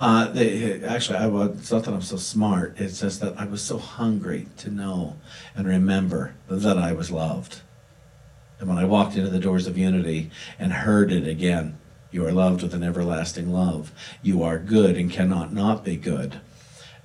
Uh, 0.00 0.32
they, 0.32 0.82
actually, 0.82 1.18
I 1.18 1.26
was, 1.26 1.50
it's 1.58 1.70
not 1.70 1.84
that 1.84 1.92
I'm 1.92 2.00
so 2.00 2.16
smart, 2.16 2.80
it's 2.80 3.00
just 3.00 3.20
that 3.20 3.38
I 3.38 3.44
was 3.44 3.60
so 3.60 3.76
hungry 3.76 4.46
to 4.56 4.70
know 4.70 5.16
and 5.54 5.68
remember 5.68 6.34
that 6.48 6.78
I 6.78 6.92
was 6.94 7.10
loved. 7.10 7.60
And 8.58 8.68
when 8.68 8.78
I 8.78 8.86
walked 8.86 9.16
into 9.16 9.28
the 9.28 9.38
doors 9.38 9.66
of 9.66 9.76
unity 9.76 10.30
and 10.58 10.72
heard 10.72 11.12
it 11.12 11.28
again, 11.28 11.76
you 12.10 12.26
are 12.26 12.32
loved 12.32 12.62
with 12.62 12.72
an 12.72 12.82
everlasting 12.82 13.52
love. 13.52 13.92
You 14.22 14.42
are 14.42 14.58
good 14.58 14.96
and 14.96 15.10
cannot 15.10 15.52
not 15.52 15.84
be 15.84 15.96
good. 15.96 16.40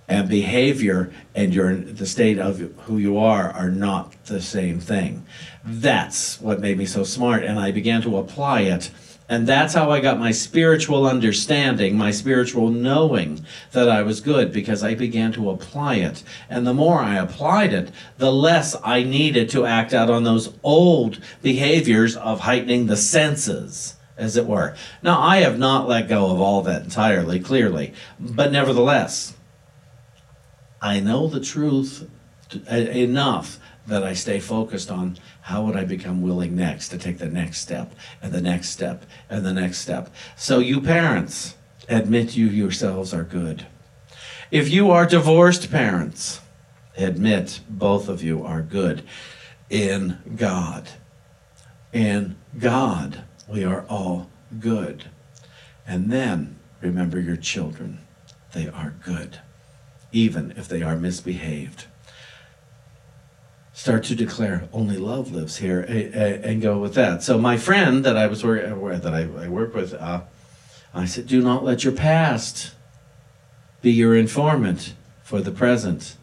And 0.08 0.30
behavior 0.30 1.12
and 1.34 1.54
your 1.54 1.76
the 1.76 2.06
state 2.06 2.40
of 2.40 2.60
who 2.82 2.98
you 2.98 3.18
are 3.18 3.50
are 3.50 3.72
not 3.72 4.14
the 4.26 4.42
same 4.42 4.80
thing. 4.80 5.26
That's 5.64 6.40
what 6.40 6.60
made 6.60 6.78
me 6.78 6.86
so 6.86 7.04
smart, 7.04 7.44
and 7.44 7.60
I 7.60 7.72
began 7.72 8.02
to 8.04 8.18
apply 8.18 8.62
it 8.62 8.92
and 9.28 9.48
that's 9.48 9.74
how 9.74 9.90
I 9.90 10.02
got 10.02 10.20
my 10.20 10.32
spiritual 10.32 11.08
understanding, 11.08 11.98
my 11.98 12.12
spiritual 12.12 12.70
knowing 12.70 13.44
that 13.72 13.90
I 13.90 14.04
was 14.04 14.22
good 14.22 14.54
because 14.54 14.84
I 14.84 14.94
began 14.94 15.32
to 15.34 15.50
apply 15.50 15.96
it. 15.96 16.24
And 16.48 16.68
the 16.68 16.76
more 16.76 17.00
I 17.00 17.16
applied 17.16 17.74
it, 17.74 17.92
the 18.20 18.32
less 18.32 18.76
I 18.84 19.02
needed 19.02 19.50
to 19.50 19.66
act 19.66 19.94
out 19.94 20.12
on 20.12 20.26
those 20.26 20.54
old 20.62 21.20
behaviors 21.42 22.16
of 22.16 22.42
heightening 22.42 22.86
the 22.86 22.98
senses, 22.98 23.96
as 24.16 24.38
it 24.38 24.46
were. 24.46 24.76
Now, 25.02 25.20
I 25.20 25.38
have 25.38 25.58
not 25.58 25.88
let 25.88 26.08
go 26.08 26.30
of 26.30 26.40
all 26.40 26.62
that 26.62 26.84
entirely, 26.84 27.40
clearly, 27.40 27.94
but 28.20 28.52
nevertheless, 28.52 29.34
I 30.82 31.00
know 31.00 31.28
the 31.28 31.40
truth 31.40 32.08
uh, 32.72 32.76
enough 32.76 33.58
that 33.88 34.04
I 34.04 34.14
stay 34.14 34.40
focused 34.40 34.90
on 34.90 35.18
how 35.42 35.64
would 35.64 35.76
I 35.76 35.86
become 35.86 36.22
willing 36.22 36.56
next 36.56 36.90
to 36.90 36.98
take 36.98 37.20
the 37.20 37.30
next 37.30 37.60
step 37.60 37.94
and 38.22 38.32
the 38.32 38.42
next 38.42 38.70
step 38.70 39.06
and 39.30 39.46
the 39.46 39.54
next 39.54 39.80
step. 39.80 40.14
So, 40.36 40.60
you 40.60 40.82
parents, 40.82 41.56
admit 41.88 42.36
you 42.36 42.48
yourselves 42.48 43.14
are 43.14 43.24
good. 43.24 43.68
If 44.52 44.70
you 44.70 44.92
are 44.92 45.06
divorced 45.06 45.72
parents, 45.72 46.42
admit 46.98 47.60
both 47.70 48.10
of 48.10 48.24
you 48.24 48.44
are 48.44 48.62
good 48.62 49.04
in 49.70 50.18
God. 50.36 50.90
In 51.94 52.36
God, 52.58 53.24
we 53.48 53.64
are 53.64 53.86
all 53.88 54.30
good. 54.60 55.06
And 55.88 56.12
then 56.12 56.58
remember 56.82 57.20
your 57.20 57.38
children. 57.38 58.00
They 58.54 58.68
are 58.68 58.96
good, 59.04 59.40
even 60.12 60.54
if 60.58 60.68
they 60.68 60.82
are 60.82 60.96
misbehaved 60.96 61.86
start 63.76 64.06
to 64.06 64.16
declare 64.16 64.70
only 64.72 64.96
love 64.96 65.34
lives 65.34 65.58
here 65.58 65.82
and 65.82 66.62
go 66.62 66.80
with 66.80 66.94
that. 66.94 67.22
So 67.22 67.38
my 67.38 67.58
friend 67.58 68.06
that 68.06 68.16
I 68.16 68.26
was 68.26 68.42
work, 68.42 68.64
that 69.02 69.14
I, 69.14 69.24
I 69.44 69.50
work 69.50 69.76
with, 69.76 69.94
uh, 69.94 70.22
I 70.94 71.06
said, 71.06 71.28
do 71.28 71.42
not 71.42 71.66
let 71.66 71.84
your 71.84 71.92
past 71.92 72.74
be 73.82 73.92
your 73.92 74.16
informant 74.16 74.94
for 75.24 75.42
the 75.42 75.52
present. 75.52 76.16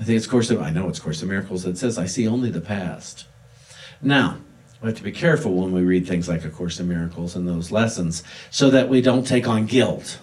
I 0.00 0.02
think 0.02 0.16
it's 0.16 0.26
Course 0.26 0.50
of, 0.50 0.60
I 0.60 0.70
know 0.70 0.88
it's 0.88 0.98
Course 0.98 1.22
of 1.22 1.28
Miracles 1.28 1.62
that 1.62 1.78
says, 1.78 1.96
I 1.96 2.06
see 2.06 2.26
only 2.26 2.50
the 2.50 2.60
past. 2.60 3.26
Now, 4.02 4.38
we 4.82 4.88
have 4.88 4.96
to 4.96 5.04
be 5.04 5.12
careful 5.12 5.54
when 5.54 5.70
we 5.70 5.82
read 5.82 6.08
things 6.08 6.28
like 6.28 6.44
A 6.44 6.50
Course 6.50 6.80
in 6.80 6.88
Miracles 6.88 7.36
and 7.36 7.46
those 7.46 7.70
lessons 7.70 8.24
so 8.50 8.68
that 8.70 8.88
we 8.88 9.00
don't 9.00 9.26
take 9.26 9.46
on 9.46 9.66
guilt. 9.66 10.18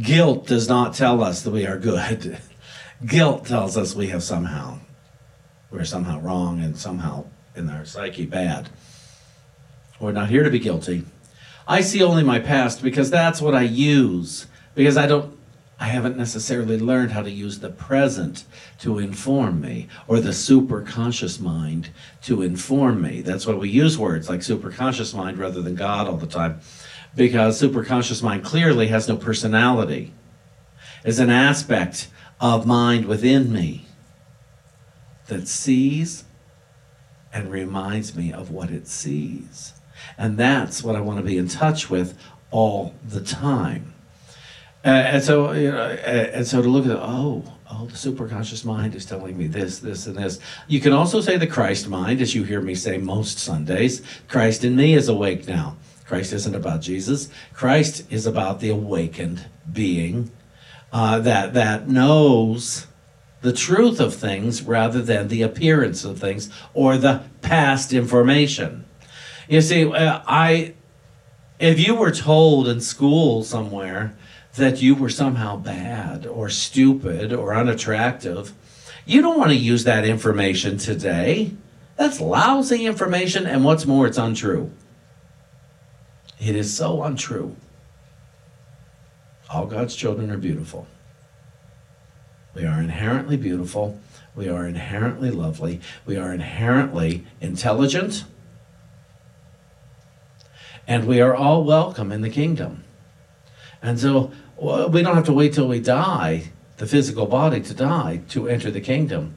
Guilt 0.00 0.46
does 0.46 0.70
not 0.70 0.94
tell 0.94 1.22
us 1.22 1.42
that 1.42 1.50
we 1.50 1.66
are 1.66 1.78
good. 1.78 2.38
guilt 3.06 3.44
tells 3.44 3.76
us 3.76 3.94
we 3.94 4.06
have 4.06 4.22
somehow 4.22 4.78
we're 5.70 5.84
somehow 5.84 6.20
wrong 6.20 6.60
and 6.60 6.76
somehow 6.76 7.24
in 7.54 7.68
our 7.70 7.84
psyche 7.84 8.26
bad. 8.26 8.68
We're 9.98 10.12
not 10.12 10.28
here 10.28 10.44
to 10.44 10.50
be 10.50 10.58
guilty. 10.58 11.04
I 11.66 11.80
see 11.80 12.02
only 12.02 12.22
my 12.22 12.38
past 12.38 12.82
because 12.82 13.10
that's 13.10 13.40
what 13.40 13.54
I 13.54 13.62
use. 13.62 14.46
Because 14.74 14.96
I 14.96 15.06
don't, 15.06 15.36
I 15.80 15.86
haven't 15.86 16.16
necessarily 16.16 16.78
learned 16.78 17.12
how 17.12 17.22
to 17.22 17.30
use 17.30 17.58
the 17.58 17.70
present 17.70 18.44
to 18.80 18.98
inform 18.98 19.60
me 19.60 19.88
or 20.06 20.20
the 20.20 20.30
superconscious 20.30 21.40
mind 21.40 21.90
to 22.22 22.42
inform 22.42 23.02
me. 23.02 23.22
That's 23.22 23.46
why 23.46 23.54
we 23.54 23.68
use 23.68 23.98
words 23.98 24.28
like 24.28 24.40
superconscious 24.40 25.14
mind 25.14 25.38
rather 25.38 25.62
than 25.62 25.74
God 25.74 26.06
all 26.06 26.16
the 26.16 26.26
time. 26.26 26.60
Because 27.14 27.60
superconscious 27.60 28.22
mind 28.22 28.44
clearly 28.44 28.88
has 28.88 29.08
no 29.08 29.16
personality, 29.16 30.12
is 31.04 31.18
an 31.18 31.30
aspect 31.30 32.08
of 32.40 32.66
mind 32.66 33.06
within 33.06 33.50
me 33.50 33.85
that 35.28 35.48
sees 35.48 36.24
and 37.32 37.50
reminds 37.50 38.16
me 38.16 38.32
of 38.32 38.50
what 38.50 38.70
it 38.70 38.88
sees. 38.88 39.74
And 40.16 40.38
that's 40.38 40.82
what 40.82 40.96
I 40.96 41.00
want 41.00 41.18
to 41.18 41.24
be 41.24 41.38
in 41.38 41.48
touch 41.48 41.90
with 41.90 42.16
all 42.50 42.94
the 43.06 43.20
time. 43.20 43.94
Uh, 44.84 44.88
and 44.88 45.22
so, 45.22 45.52
you 45.52 45.70
know, 45.70 45.78
uh, 45.78 46.30
and 46.32 46.46
so 46.46 46.62
to 46.62 46.68
look 46.68 46.86
at 46.86 46.92
oh, 46.92 47.42
oh, 47.70 47.86
the 47.86 47.94
superconscious 47.94 48.64
mind 48.64 48.94
is 48.94 49.04
telling 49.04 49.36
me 49.36 49.48
this, 49.48 49.80
this, 49.80 50.06
and 50.06 50.16
this. 50.16 50.38
You 50.68 50.80
can 50.80 50.92
also 50.92 51.20
say 51.20 51.36
the 51.36 51.46
Christ 51.46 51.88
mind, 51.88 52.20
as 52.20 52.34
you 52.34 52.44
hear 52.44 52.60
me 52.60 52.74
say 52.74 52.96
most 52.96 53.38
Sundays. 53.38 54.02
Christ 54.28 54.64
in 54.64 54.76
me 54.76 54.94
is 54.94 55.08
awake 55.08 55.48
now. 55.48 55.76
Christ 56.04 56.32
isn't 56.32 56.54
about 56.54 56.82
Jesus. 56.82 57.28
Christ 57.52 58.10
is 58.10 58.26
about 58.26 58.60
the 58.60 58.70
awakened 58.70 59.46
being 59.72 60.30
uh, 60.92 61.18
that 61.18 61.54
that 61.54 61.88
knows 61.88 62.86
the 63.42 63.52
truth 63.52 64.00
of 64.00 64.14
things 64.14 64.62
rather 64.62 65.02
than 65.02 65.28
the 65.28 65.42
appearance 65.42 66.04
of 66.04 66.18
things 66.18 66.50
or 66.74 66.96
the 66.96 67.22
past 67.42 67.92
information. 67.92 68.84
You 69.48 69.60
see, 69.60 69.84
uh, 69.84 70.22
I, 70.26 70.74
if 71.58 71.78
you 71.78 71.94
were 71.94 72.10
told 72.10 72.66
in 72.66 72.80
school 72.80 73.44
somewhere 73.44 74.16
that 74.56 74.82
you 74.82 74.94
were 74.94 75.10
somehow 75.10 75.56
bad 75.56 76.26
or 76.26 76.48
stupid 76.48 77.32
or 77.32 77.54
unattractive, 77.54 78.52
you 79.04 79.22
don't 79.22 79.38
want 79.38 79.50
to 79.50 79.56
use 79.56 79.84
that 79.84 80.04
information 80.04 80.78
today. 80.78 81.52
That's 81.96 82.20
lousy 82.20 82.84
information, 82.84 83.46
and 83.46 83.64
what's 83.64 83.86
more, 83.86 84.06
it's 84.06 84.18
untrue. 84.18 84.70
It 86.38 86.56
is 86.56 86.76
so 86.76 87.02
untrue. 87.02 87.56
All 89.48 89.66
God's 89.66 89.94
children 89.94 90.30
are 90.30 90.36
beautiful. 90.36 90.86
We 92.56 92.64
are 92.64 92.80
inherently 92.80 93.36
beautiful. 93.36 94.00
We 94.34 94.48
are 94.48 94.66
inherently 94.66 95.30
lovely. 95.30 95.82
We 96.06 96.16
are 96.16 96.32
inherently 96.32 97.26
intelligent. 97.38 98.24
And 100.88 101.06
we 101.06 101.20
are 101.20 101.34
all 101.34 101.64
welcome 101.64 102.10
in 102.10 102.22
the 102.22 102.30
kingdom. 102.30 102.84
And 103.82 104.00
so 104.00 104.32
well, 104.56 104.88
we 104.88 105.02
don't 105.02 105.16
have 105.16 105.26
to 105.26 105.34
wait 105.34 105.52
till 105.52 105.68
we 105.68 105.80
die, 105.80 106.50
the 106.78 106.86
physical 106.86 107.26
body 107.26 107.60
to 107.60 107.74
die, 107.74 108.22
to 108.30 108.48
enter 108.48 108.70
the 108.70 108.80
kingdom. 108.80 109.36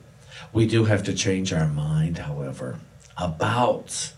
We 0.53 0.65
do 0.65 0.85
have 0.85 1.03
to 1.03 1.13
change 1.13 1.51
our 1.51 1.67
mind, 1.67 2.19
however, 2.19 2.79
about 3.17 4.13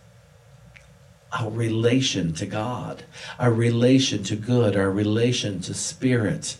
our 1.33 1.49
relation 1.49 2.33
to 2.33 2.45
God, 2.45 3.03
our 3.39 3.51
relation 3.51 4.21
to 4.25 4.35
good, 4.35 4.75
our 4.75 4.91
relation 4.91 5.59
to 5.61 5.73
spirit. 5.73 6.57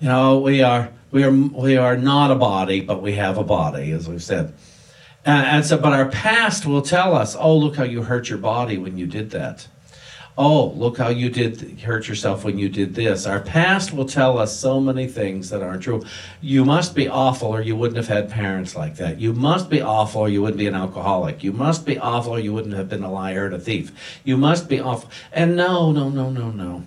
You 0.00 0.08
know, 0.08 0.38
we 0.38 0.62
are 0.62 0.90
we 1.10 1.24
are 1.24 1.30
we 1.30 1.76
are 1.76 1.96
not 1.96 2.30
a 2.30 2.34
body, 2.34 2.80
but 2.80 3.00
we 3.00 3.14
have 3.14 3.38
a 3.38 3.44
body, 3.44 3.92
as 3.92 4.08
we've 4.08 4.22
said. 4.22 4.52
And, 5.24 5.46
and 5.46 5.64
so, 5.64 5.78
but 5.78 5.92
our 5.92 6.06
past 6.08 6.66
will 6.66 6.82
tell 6.82 7.14
us, 7.14 7.34
oh, 7.34 7.56
look 7.56 7.76
how 7.76 7.84
you 7.84 8.02
hurt 8.02 8.28
your 8.28 8.38
body 8.38 8.78
when 8.78 8.96
you 8.96 9.06
did 9.06 9.30
that. 9.30 9.66
Oh, 10.38 10.66
look 10.76 10.98
how 10.98 11.08
you 11.08 11.30
did 11.30 11.80
hurt 11.80 12.08
yourself 12.08 12.44
when 12.44 12.58
you 12.58 12.68
did 12.68 12.94
this. 12.94 13.26
Our 13.26 13.40
past 13.40 13.94
will 13.94 14.04
tell 14.04 14.38
us 14.38 14.54
so 14.54 14.78
many 14.80 15.06
things 15.06 15.48
that 15.48 15.62
aren't 15.62 15.82
true. 15.82 16.04
You 16.42 16.66
must 16.66 16.94
be 16.94 17.08
awful 17.08 17.48
or 17.48 17.62
you 17.62 17.74
wouldn't 17.74 17.96
have 17.96 18.08
had 18.08 18.30
parents 18.30 18.76
like 18.76 18.96
that. 18.96 19.18
You 19.18 19.32
must 19.32 19.70
be 19.70 19.80
awful 19.80 20.20
or 20.20 20.28
you 20.28 20.42
wouldn't 20.42 20.58
be 20.58 20.66
an 20.66 20.74
alcoholic. 20.74 21.42
You 21.42 21.52
must 21.52 21.86
be 21.86 21.98
awful 21.98 22.34
or 22.34 22.38
you 22.38 22.52
wouldn't 22.52 22.74
have 22.74 22.90
been 22.90 23.02
a 23.02 23.10
liar 23.10 23.46
and 23.46 23.54
a 23.54 23.58
thief. 23.58 24.20
You 24.24 24.36
must 24.36 24.68
be 24.68 24.78
awful. 24.78 25.10
And 25.32 25.56
no, 25.56 25.90
no, 25.90 26.10
no, 26.10 26.28
no, 26.28 26.50
no. 26.50 26.84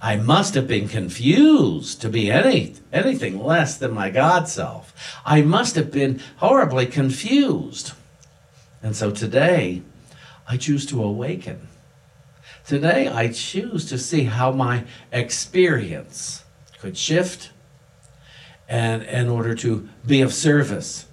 I 0.00 0.16
must 0.16 0.54
have 0.54 0.68
been 0.68 0.88
confused 0.88 2.00
to 2.02 2.08
be 2.08 2.30
any, 2.30 2.74
anything 2.92 3.42
less 3.42 3.76
than 3.76 3.92
my 3.92 4.10
God 4.10 4.48
self. 4.48 4.94
I 5.24 5.42
must 5.42 5.74
have 5.74 5.90
been 5.90 6.20
horribly 6.36 6.86
confused. 6.86 7.92
And 8.82 8.94
so 8.94 9.10
today, 9.10 9.82
I 10.46 10.56
choose 10.56 10.86
to 10.86 11.02
awaken. 11.02 11.68
Today, 12.66 13.08
I 13.08 13.28
choose 13.28 13.86
to 13.86 13.98
see 13.98 14.24
how 14.24 14.52
my 14.52 14.84
experience 15.10 16.44
could 16.78 16.96
shift 16.96 17.50
and 18.68 19.02
in 19.02 19.28
order 19.28 19.54
to 19.56 19.88
be 20.06 20.20
of 20.20 20.32
service 20.32 21.06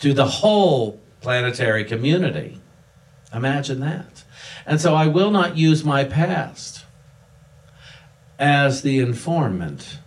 to 0.00 0.12
the 0.12 0.26
whole 0.26 1.00
planetary 1.22 1.84
community. 1.84 2.60
Imagine 3.32 3.80
that. 3.80 4.24
And 4.66 4.80
so 4.80 4.94
I 4.94 5.06
will 5.06 5.30
not 5.30 5.56
use 5.56 5.84
my 5.84 6.04
past 6.04 6.75
as 8.38 8.82
the 8.82 8.98
informant 8.98 9.98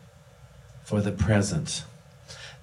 for 0.84 1.02
the 1.02 1.12
present. 1.12 1.84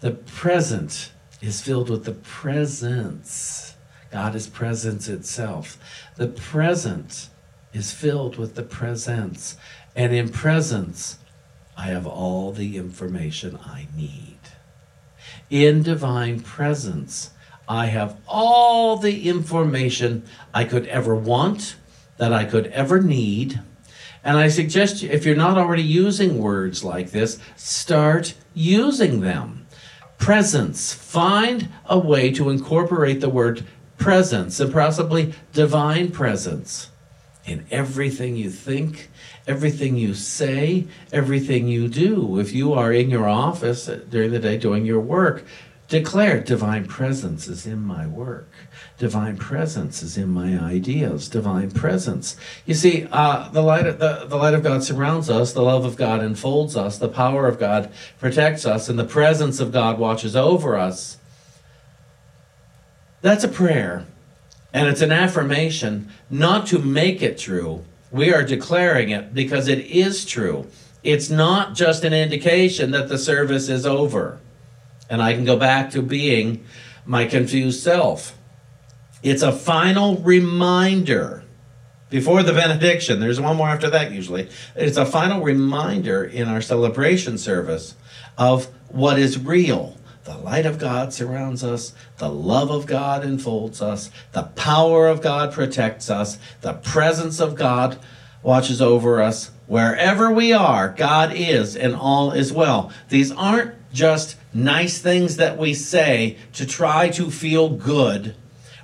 The 0.00 0.12
present 0.12 1.12
is 1.40 1.60
filled 1.60 1.90
with 1.90 2.04
the 2.04 2.12
presence. 2.12 3.74
God 4.10 4.34
is 4.34 4.46
presence 4.46 5.08
itself. 5.08 5.78
The 6.16 6.28
present 6.28 7.28
is 7.72 7.92
filled 7.92 8.36
with 8.36 8.54
the 8.54 8.62
presence. 8.62 9.56
And 9.94 10.14
in 10.14 10.28
presence, 10.28 11.18
I 11.76 11.86
have 11.88 12.06
all 12.06 12.52
the 12.52 12.76
information 12.76 13.58
I 13.64 13.86
need. 13.96 14.38
In 15.50 15.82
divine 15.82 16.40
presence, 16.40 17.30
I 17.68 17.86
have 17.86 18.16
all 18.26 18.96
the 18.96 19.28
information 19.28 20.24
I 20.54 20.64
could 20.64 20.86
ever 20.86 21.14
want, 21.14 21.76
that 22.16 22.32
I 22.32 22.44
could 22.44 22.68
ever 22.68 23.00
need. 23.00 23.60
And 24.26 24.36
I 24.36 24.48
suggest 24.48 25.04
if 25.04 25.24
you're 25.24 25.36
not 25.36 25.56
already 25.56 25.84
using 25.84 26.38
words 26.38 26.82
like 26.82 27.12
this, 27.12 27.38
start 27.54 28.34
using 28.54 29.20
them. 29.20 29.68
Presence. 30.18 30.92
Find 30.92 31.68
a 31.84 31.96
way 31.96 32.32
to 32.32 32.50
incorporate 32.50 33.20
the 33.20 33.28
word 33.28 33.64
presence 33.98 34.58
and 34.58 34.72
possibly 34.72 35.32
divine 35.52 36.10
presence 36.10 36.90
in 37.44 37.66
everything 37.70 38.34
you 38.34 38.50
think, 38.50 39.10
everything 39.46 39.96
you 39.96 40.12
say, 40.12 40.88
everything 41.12 41.68
you 41.68 41.86
do. 41.86 42.40
If 42.40 42.52
you 42.52 42.72
are 42.72 42.92
in 42.92 43.10
your 43.10 43.28
office 43.28 43.88
uh, 43.88 44.00
during 44.10 44.32
the 44.32 44.40
day 44.40 44.58
doing 44.58 44.84
your 44.84 44.98
work, 44.98 45.44
declare 45.88 46.40
divine 46.40 46.86
presence 46.86 47.48
is 47.48 47.66
in 47.66 47.82
my 47.82 48.06
work. 48.06 48.48
Divine 48.98 49.36
presence 49.36 50.02
is 50.02 50.16
in 50.16 50.28
my 50.28 50.58
ideas. 50.58 51.28
Divine 51.28 51.70
presence. 51.70 52.36
You 52.64 52.74
see, 52.74 53.06
uh, 53.12 53.48
the 53.50 53.62
light 53.62 53.86
of 53.86 53.98
the, 53.98 54.26
the 54.26 54.36
light 54.36 54.54
of 54.54 54.62
God 54.62 54.82
surrounds 54.82 55.30
us. 55.30 55.52
The 55.52 55.62
love 55.62 55.84
of 55.84 55.96
God 55.96 56.20
enfolds 56.20 56.76
us. 56.76 56.98
The 56.98 57.08
power 57.08 57.46
of 57.46 57.58
God 57.58 57.92
protects 58.18 58.66
us, 58.66 58.88
and 58.88 58.98
the 58.98 59.04
presence 59.04 59.60
of 59.60 59.72
God 59.72 59.98
watches 59.98 60.34
over 60.34 60.76
us. 60.76 61.18
That's 63.22 63.44
a 63.44 63.48
prayer, 63.48 64.06
and 64.72 64.88
it's 64.88 65.00
an 65.00 65.12
affirmation, 65.12 66.10
not 66.30 66.66
to 66.68 66.78
make 66.78 67.22
it 67.22 67.38
true, 67.38 67.84
we 68.10 68.32
are 68.32 68.44
declaring 68.44 69.10
it 69.10 69.34
because 69.34 69.68
it 69.68 69.80
is 69.86 70.24
true. 70.24 70.66
It's 71.02 71.28
not 71.28 71.74
just 71.74 72.04
an 72.04 72.12
indication 72.12 72.90
that 72.92 73.08
the 73.08 73.18
service 73.18 73.68
is 73.68 73.84
over 73.84 74.40
and 75.08 75.22
I 75.22 75.32
can 75.32 75.44
go 75.44 75.56
back 75.56 75.90
to 75.90 76.02
being 76.02 76.64
my 77.04 77.24
confused 77.24 77.82
self. 77.82 78.36
It's 79.22 79.42
a 79.42 79.52
final 79.52 80.18
reminder 80.18 81.44
before 82.10 82.42
the 82.42 82.52
benediction. 82.52 83.20
There's 83.20 83.40
one 83.40 83.56
more 83.56 83.68
after 83.68 83.90
that, 83.90 84.12
usually. 84.12 84.48
It's 84.74 84.96
a 84.96 85.06
final 85.06 85.42
reminder 85.42 86.24
in 86.24 86.48
our 86.48 86.60
celebration 86.60 87.38
service 87.38 87.94
of 88.38 88.66
what 88.88 89.18
is 89.18 89.38
real. 89.38 89.96
The 90.24 90.36
light 90.36 90.66
of 90.66 90.78
God 90.78 91.12
surrounds 91.12 91.62
us, 91.62 91.94
the 92.18 92.28
love 92.28 92.70
of 92.70 92.86
God 92.86 93.24
enfolds 93.24 93.80
us, 93.80 94.10
the 94.32 94.42
power 94.42 95.06
of 95.06 95.22
God 95.22 95.52
protects 95.52 96.10
us, 96.10 96.38
the 96.62 96.72
presence 96.72 97.38
of 97.38 97.54
God 97.54 97.98
watches 98.42 98.82
over 98.82 99.22
us. 99.22 99.52
Wherever 99.68 100.30
we 100.30 100.52
are, 100.52 100.88
God 100.88 101.32
is, 101.32 101.76
and 101.76 101.94
all 101.94 102.32
is 102.32 102.52
well. 102.52 102.92
These 103.08 103.30
aren't 103.30 103.75
just 103.96 104.36
nice 104.52 104.98
things 104.98 105.36
that 105.36 105.56
we 105.56 105.74
say 105.74 106.36
to 106.52 106.66
try 106.66 107.08
to 107.08 107.30
feel 107.30 107.70
good 107.70 108.36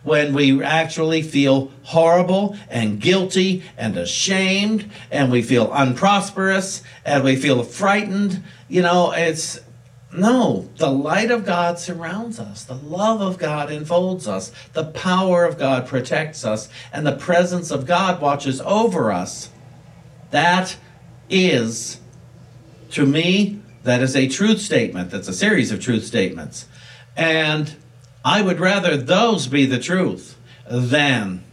when 0.02 0.34
we 0.34 0.62
actually 0.62 1.22
feel 1.22 1.70
horrible 1.84 2.56
and 2.68 3.00
guilty 3.00 3.62
and 3.76 3.96
ashamed 3.96 4.90
and 5.10 5.30
we 5.30 5.42
feel 5.42 5.70
unprosperous 5.72 6.82
and 7.04 7.22
we 7.22 7.36
feel 7.36 7.62
frightened. 7.62 8.42
You 8.68 8.82
know, 8.82 9.12
it's 9.12 9.60
no, 10.14 10.68
the 10.76 10.90
light 10.90 11.30
of 11.30 11.46
God 11.46 11.78
surrounds 11.78 12.38
us. 12.38 12.64
The 12.64 12.74
love 12.74 13.20
of 13.20 13.38
God 13.38 13.70
enfolds 13.70 14.28
us. 14.28 14.52
The 14.72 14.84
power 14.84 15.44
of 15.44 15.58
God 15.58 15.86
protects 15.86 16.44
us. 16.44 16.68
And 16.92 17.06
the 17.06 17.16
presence 17.16 17.70
of 17.70 17.86
God 17.86 18.20
watches 18.20 18.60
over 18.62 19.10
us. 19.10 19.48
That 20.30 20.76
is, 21.30 21.98
to 22.90 23.06
me, 23.06 23.61
that 23.82 24.02
is 24.02 24.14
a 24.14 24.28
truth 24.28 24.60
statement. 24.60 25.10
That's 25.10 25.28
a 25.28 25.32
series 25.32 25.72
of 25.72 25.80
truth 25.80 26.04
statements. 26.04 26.66
And 27.16 27.76
I 28.24 28.42
would 28.42 28.60
rather 28.60 28.96
those 28.96 29.46
be 29.46 29.66
the 29.66 29.78
truth 29.78 30.36
than 30.70 31.44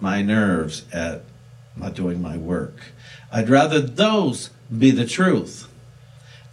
my 0.00 0.22
nerves 0.22 0.84
at 0.92 1.22
not 1.76 1.94
doing 1.94 2.22
my 2.22 2.36
work. 2.36 2.92
I'd 3.32 3.48
rather 3.48 3.80
those 3.80 4.50
be 4.76 4.90
the 4.90 5.06
truth 5.06 5.68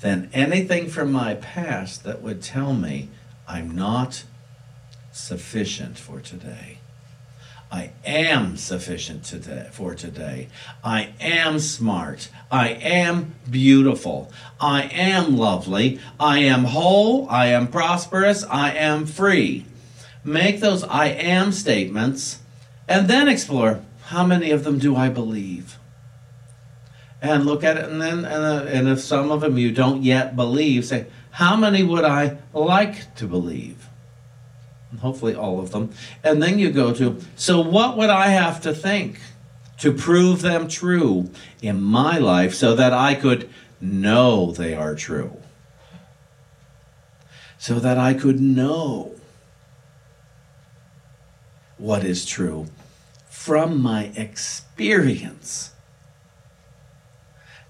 than 0.01 0.29
anything 0.33 0.89
from 0.89 1.11
my 1.11 1.35
past 1.35 2.03
that 2.03 2.21
would 2.21 2.41
tell 2.41 2.73
me 2.73 3.09
I'm 3.47 3.75
not 3.75 4.23
sufficient 5.11 5.97
for 5.97 6.19
today. 6.19 6.80
I 7.71 7.91
am 8.05 8.57
sufficient 8.57 9.23
today 9.23 9.69
for 9.71 9.95
today. 9.95 10.49
I 10.83 11.13
am 11.21 11.59
smart. 11.59 12.29
I 12.51 12.69
am 12.69 13.35
beautiful. 13.49 14.31
I 14.59 14.83
am 14.83 15.37
lovely. 15.37 15.99
I 16.19 16.39
am 16.39 16.65
whole. 16.65 17.29
I 17.29 17.47
am 17.47 17.67
prosperous. 17.67 18.43
I 18.43 18.71
am 18.71 19.05
free. 19.05 19.65
Make 20.25 20.59
those 20.59 20.83
I 20.83 21.07
am 21.07 21.53
statements 21.53 22.39
and 22.87 23.07
then 23.07 23.29
explore 23.29 23.81
how 24.07 24.25
many 24.25 24.51
of 24.51 24.65
them 24.65 24.77
do 24.77 24.95
I 24.95 25.07
believe? 25.07 25.77
and 27.21 27.45
look 27.45 27.63
at 27.63 27.77
it 27.77 27.85
and 27.85 28.01
then 28.01 28.25
and, 28.25 28.43
uh, 28.43 28.65
and 28.67 28.87
if 28.87 28.99
some 28.99 29.31
of 29.31 29.41
them 29.41 29.57
you 29.57 29.71
don't 29.71 30.01
yet 30.01 30.35
believe 30.35 30.83
say 30.83 31.05
how 31.31 31.55
many 31.55 31.83
would 31.83 32.03
i 32.03 32.37
like 32.53 33.13
to 33.15 33.27
believe 33.27 33.87
hopefully 34.99 35.35
all 35.35 35.59
of 35.59 35.71
them. 35.71 35.91
And 36.23 36.41
then 36.41 36.59
you 36.59 36.71
go 36.71 36.93
to 36.93 37.19
so 37.35 37.61
what 37.61 37.97
would 37.97 38.09
i 38.09 38.27
have 38.27 38.61
to 38.61 38.73
think 38.73 39.19
to 39.79 39.91
prove 39.91 40.41
them 40.41 40.67
true 40.67 41.31
in 41.61 41.81
my 41.81 42.17
life 42.17 42.53
so 42.53 42.75
that 42.75 42.93
i 42.93 43.15
could 43.15 43.49
know 43.79 44.51
they 44.51 44.73
are 44.73 44.95
true? 44.95 45.37
So 47.57 47.79
that 47.79 47.97
i 47.97 48.13
could 48.13 48.39
know 48.39 49.15
what 51.77 52.03
is 52.03 52.25
true 52.25 52.67
from 53.27 53.81
my 53.81 54.11
experience. 54.15 55.71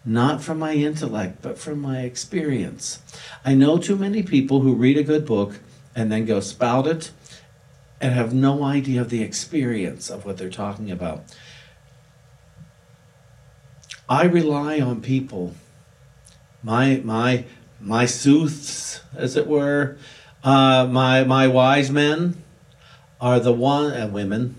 Not 0.04 0.44
from 0.44 0.60
my 0.60 0.74
intellect, 0.74 1.42
but 1.42 1.58
from 1.58 1.80
my 1.80 2.02
experience. 2.02 3.00
I 3.46 3.54
know 3.54 3.78
too 3.78 3.96
many 3.96 4.22
people 4.22 4.60
who 4.60 4.76
read 4.76 4.98
a 4.98 5.04
good 5.04 5.26
book 5.26 5.60
and 5.96 6.12
then 6.12 6.26
go 6.26 6.40
spout 6.40 6.88
it 6.88 7.12
and 8.00 8.14
have 8.14 8.34
no 8.34 8.64
idea 8.64 9.02
of 9.02 9.10
the 9.10 9.22
experience 9.22 10.10
of 10.10 10.26
what 10.26 10.38
they're 10.38 10.50
talking 10.50 10.90
about. 10.90 11.24
I 14.10 14.26
rely 14.26 14.80
on 14.80 15.02
people, 15.02 15.54
my 16.64 17.02
my 17.04 17.46
my 17.80 18.06
sooths, 18.06 19.02
as 19.16 19.38
it 19.38 19.48
were, 19.48 19.98
uh, 20.44 20.88
my 20.90 21.24
my 21.24 21.48
wise 21.48 21.92
men 21.92 22.44
are 23.22 23.40
the 23.40 23.54
one 23.54 23.92
and 23.92 24.12
women. 24.12 24.58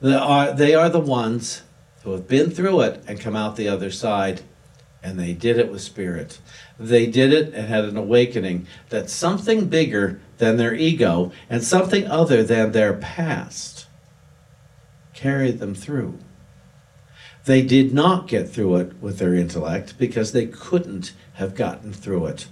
They 0.00 0.14
are 0.14 0.52
they 0.52 0.74
are 0.74 0.88
the 0.88 1.00
ones 1.00 1.62
who 2.02 2.12
have 2.12 2.26
been 2.26 2.50
through 2.50 2.80
it 2.80 3.02
and 3.06 3.20
come 3.20 3.36
out 3.36 3.56
the 3.56 3.68
other 3.68 3.90
side 3.90 4.40
and 5.02 5.18
they 5.18 5.32
did 5.32 5.58
it 5.58 5.70
with 5.70 5.80
spirit. 5.80 6.40
They 6.78 7.06
did 7.06 7.32
it 7.32 7.54
and 7.54 7.68
had 7.68 7.84
an 7.84 7.96
awakening 7.96 8.66
that 8.88 9.10
something 9.10 9.68
bigger 9.68 10.20
than 10.38 10.56
their 10.56 10.74
ego 10.74 11.30
and 11.50 11.62
something 11.62 12.06
other 12.06 12.42
than 12.42 12.72
their 12.72 12.94
past 12.94 13.86
carried 15.14 15.58
them 15.58 15.74
through. 15.74 16.18
They 17.44 17.62
did 17.62 17.92
not 17.92 18.28
get 18.28 18.48
through 18.48 18.76
it 18.76 19.00
with 19.00 19.18
their 19.18 19.34
intellect 19.34 19.98
because 19.98 20.32
they 20.32 20.46
couldn't 20.46 21.12
have 21.34 21.54
gotten 21.54 21.92
through 21.92 22.26
it 22.26 22.46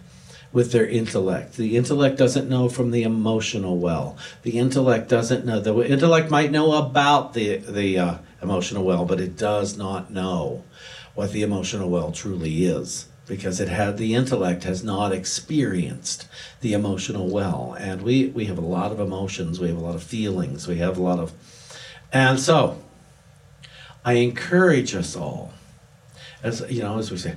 with 0.52 0.72
their 0.72 0.86
intellect. 0.86 1.56
The 1.56 1.76
intellect 1.76 2.16
doesn't 2.16 2.48
know 2.48 2.68
from 2.68 2.90
the 2.90 3.02
emotional 3.02 3.78
well. 3.78 4.16
The 4.42 4.58
intellect 4.58 5.08
doesn't 5.08 5.44
know. 5.44 5.60
The 5.60 5.82
intellect 5.82 6.30
might 6.30 6.50
know 6.50 6.72
about 6.72 7.34
the 7.34 7.58
the 7.58 7.98
uh, 7.98 8.18
emotional 8.40 8.84
well, 8.84 9.04
but 9.04 9.20
it 9.20 9.36
does 9.36 9.76
not 9.76 10.10
know 10.10 10.64
what 11.14 11.32
the 11.32 11.42
emotional 11.42 11.90
well 11.90 12.10
truly 12.10 12.64
is 12.64 13.06
because 13.26 13.60
it 13.60 13.68
had 13.68 13.98
the 13.98 14.14
intellect 14.14 14.64
has 14.64 14.84
not 14.84 15.12
experienced 15.12 16.26
the 16.60 16.72
emotional 16.72 17.28
well. 17.28 17.76
And 17.78 18.02
we 18.02 18.28
we 18.28 18.46
have 18.46 18.58
a 18.58 18.62
lot 18.62 18.92
of 18.92 19.00
emotions. 19.00 19.58
We 19.60 19.68
have 19.68 19.76
a 19.76 19.80
lot 19.80 19.94
of 19.94 20.02
feelings. 20.02 20.68
We 20.68 20.76
have 20.76 20.96
a 20.98 21.02
lot 21.02 21.18
of 21.18 21.32
and 22.12 22.38
so 22.38 22.82
i 24.04 24.14
encourage 24.14 24.94
us 24.94 25.16
all 25.16 25.52
as 26.42 26.64
you 26.70 26.80
know 26.80 26.98
as 26.98 27.10
we 27.10 27.16
say 27.16 27.34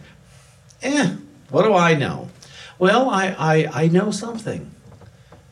eh 0.82 1.16
what 1.50 1.64
do 1.64 1.74
i 1.74 1.96
know? 1.96 2.30
Well 2.78 3.10
i 3.10 3.36
i, 3.38 3.84
I 3.84 3.88
know 3.88 4.12
something. 4.12 4.72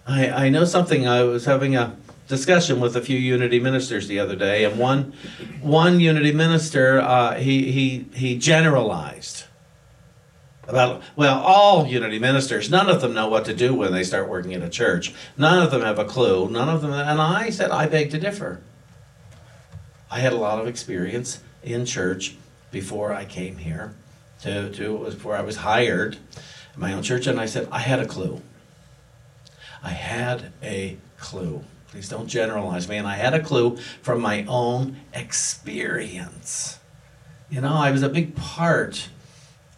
I, 0.06 0.30
I 0.46 0.50
know 0.50 0.64
something. 0.64 1.06
I 1.06 1.24
was 1.24 1.44
having 1.44 1.76
a 1.76 1.98
discussion 2.30 2.80
with 2.80 2.96
a 2.96 3.02
few 3.02 3.18
unity 3.18 3.60
ministers 3.60 4.08
the 4.08 4.20
other 4.20 4.38
day, 4.38 4.64
and 4.64 4.80
one 4.80 5.14
one 5.62 6.00
unity 6.00 6.32
minister 6.32 7.02
uh, 7.02 7.34
he 7.36 7.72
he 7.74 8.06
he 8.14 8.38
generalized 8.38 9.44
about 10.68 11.02
well 11.16 11.40
all 11.40 11.88
unity 11.88 12.20
ministers 12.20 12.70
none 12.70 12.90
of 12.90 13.02
them 13.02 13.14
know 13.14 13.28
what 13.30 13.46
to 13.46 13.54
do 13.54 13.74
when 13.74 13.92
they 13.92 14.04
start 14.04 14.28
working 14.30 14.52
in 14.52 14.62
a 14.62 14.70
church 14.70 15.14
none 15.38 15.64
of 15.64 15.72
them 15.72 15.82
have 15.82 16.00
a 16.00 16.06
clue 16.06 16.50
none 16.50 16.70
of 16.70 16.82
them 16.82 16.92
and 16.92 17.22
i 17.22 17.50
said 17.50 17.72
i 17.72 17.88
beg 17.88 18.12
to 18.12 18.20
differ 18.20 18.62
i 20.12 20.20
had 20.20 20.34
a 20.34 20.38
lot 20.38 20.60
of 20.60 20.68
experience 20.68 21.40
in 21.64 21.86
church 21.86 22.36
before 22.72 23.14
i 23.14 23.24
came 23.24 23.58
here 23.58 23.94
to, 24.42 24.72
to 24.72 25.06
before 25.06 25.36
I 25.36 25.42
was 25.42 25.58
hired 25.58 26.18
in 26.74 26.82
my 26.82 26.94
own 26.94 27.04
church, 27.04 27.28
and 27.28 27.40
I 27.40 27.46
said, 27.46 27.68
I 27.72 27.80
had 27.80 28.00
a 28.00 28.06
clue. 28.06 28.42
I 29.84 29.90
had 29.90 30.52
a 30.62 30.98
clue. 31.20 31.64
Please 31.88 32.10
don't 32.10 32.28
generalize 32.28 32.88
me. 32.88 32.98
And 32.98 33.08
I 33.08 33.16
had 33.16 33.34
a 33.34 33.42
clue 33.42 33.78
from 34.02 34.22
my 34.22 34.46
own 34.48 34.98
experience. 35.14 36.80
You 37.50 37.62
know, 37.62 37.74
I 37.74 37.92
was 37.92 38.04
a 38.04 38.10
big 38.10 38.36
part 38.36 39.10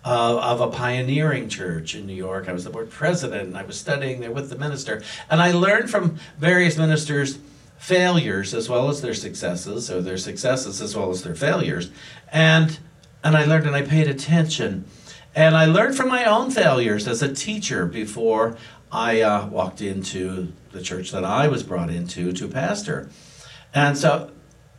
of, 0.04 0.38
of 0.38 0.62
a 0.62 0.76
pioneering 0.76 1.50
church 1.50 1.96
in 1.96 2.06
New 2.06 2.14
York. 2.14 2.48
I 2.48 2.54
was 2.54 2.64
the 2.64 2.70
board 2.70 2.90
president 2.90 3.48
and 3.48 3.58
I 3.58 3.64
was 3.64 3.78
studying 3.78 4.22
there 4.22 4.32
with 4.32 4.50
the 4.50 4.58
minister. 4.58 5.02
And 5.30 5.42
I 5.42 5.52
learned 5.52 5.90
from 5.90 6.20
various 6.38 6.78
ministers' 6.78 7.40
failures 7.78 8.54
as 8.54 8.70
well 8.70 8.90
as 8.90 9.02
their 9.02 9.14
successes, 9.14 9.90
or 9.92 10.02
their 10.02 10.18
successes 10.18 10.82
as 10.82 10.96
well 10.96 11.10
as 11.10 11.24
their 11.24 11.36
failures. 11.36 11.92
And 12.32 12.80
and 13.24 13.36
I 13.36 13.44
learned 13.44 13.66
and 13.66 13.76
I 13.76 13.82
paid 13.82 14.08
attention. 14.08 14.86
And 15.36 15.56
I 15.56 15.66
learned 15.66 15.96
from 15.96 16.08
my 16.08 16.24
own 16.24 16.52
failures 16.52 17.08
as 17.08 17.22
a 17.22 17.34
teacher 17.34 17.86
before 17.86 18.58
I 18.92 19.22
uh, 19.22 19.48
walked 19.48 19.82
into 19.82 20.54
the 20.72 20.82
church 20.82 21.12
that 21.12 21.26
I 21.26 21.48
was 21.48 21.64
brought 21.64 21.90
into 21.90 22.32
to 22.32 22.48
pastor. 22.48 23.10
And 23.74 23.98
so 23.98 24.32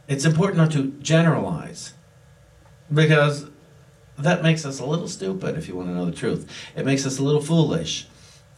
it's 0.09 0.25
important 0.25 0.59
not 0.59 0.73
to 0.73 0.89
generalize 1.01 1.93
because 2.93 3.50
that 4.23 4.43
makes 4.43 4.65
us 4.65 4.81
a 4.81 4.87
little 4.87 5.09
stupid 5.09 5.57
if 5.57 5.69
you 5.69 5.77
want 5.77 5.89
to 5.89 5.95
know 5.95 6.07
the 6.07 6.13
truth. 6.13 6.51
It 6.77 6.87
makes 6.87 7.07
us 7.07 7.19
a 7.19 7.23
little 7.23 7.41
foolish. 7.41 8.07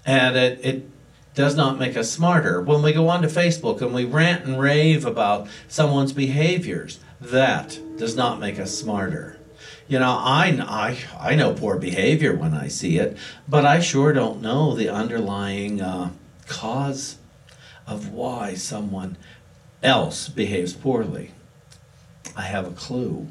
And 0.05 0.37
it, 0.37 0.64
it 0.64 0.90
does 1.35 1.57
not 1.57 1.79
make 1.79 1.96
us 1.96 2.11
smarter. 2.11 2.61
When 2.61 2.83
we 2.83 2.92
go 2.92 3.09
onto 3.09 3.29
Facebook 3.29 3.81
and 3.81 3.94
we 3.94 4.05
rant 4.05 4.44
and 4.44 4.61
rave 4.61 5.05
about 5.05 5.48
someone's 5.68 6.12
behaviors, 6.12 7.01
that 7.20 7.79
does 7.96 8.16
not 8.16 8.40
make 8.40 8.59
us 8.59 8.77
smarter. 8.77 9.38
You 9.88 9.98
know, 9.98 10.11
I, 10.11 10.59
I, 10.62 10.98
I 11.33 11.35
know 11.35 11.55
poor 11.55 11.77
behavior 11.79 12.35
when 12.35 12.55
I 12.55 12.68
see 12.68 12.98
it, 12.98 13.16
but 13.48 13.64
I 13.64 13.81
sure 13.81 14.12
don't 14.12 14.42
know 14.42 14.75
the 14.75 14.88
underlying 14.88 15.81
uh, 15.81 16.11
cause 16.46 17.16
of 17.87 18.11
why 18.12 18.55
someone 18.55 19.16
else 19.83 20.29
behaves 20.29 20.72
poorly. 20.72 21.33
I 22.37 22.42
have 22.42 22.66
a 22.66 22.70
clue 22.70 23.29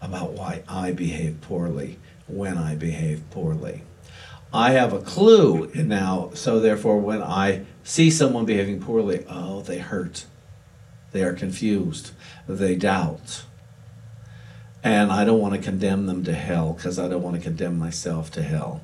about 0.00 0.32
why 0.32 0.62
I 0.68 0.92
behave 0.92 1.40
poorly 1.40 1.98
when 2.26 2.58
I 2.58 2.74
behave 2.74 3.22
poorly. 3.30 3.82
I 4.52 4.72
have 4.72 4.92
a 4.92 5.00
clue 5.00 5.70
now, 5.74 6.30
so 6.34 6.60
therefore, 6.60 6.98
when 6.98 7.22
I 7.22 7.66
see 7.84 8.10
someone 8.10 8.44
behaving 8.44 8.80
poorly, 8.80 9.24
oh, 9.28 9.62
they 9.62 9.78
hurt. 9.78 10.24
They 11.12 11.22
are 11.22 11.32
confused. 11.32 12.12
They 12.48 12.74
doubt. 12.76 13.44
And 14.82 15.10
I 15.10 15.24
don't 15.24 15.40
want 15.40 15.54
to 15.54 15.60
condemn 15.60 16.06
them 16.06 16.24
to 16.24 16.32
hell 16.32 16.72
because 16.74 16.98
I 16.98 17.08
don't 17.08 17.22
want 17.22 17.36
to 17.36 17.42
condemn 17.42 17.78
myself 17.78 18.30
to 18.32 18.42
hell. 18.42 18.82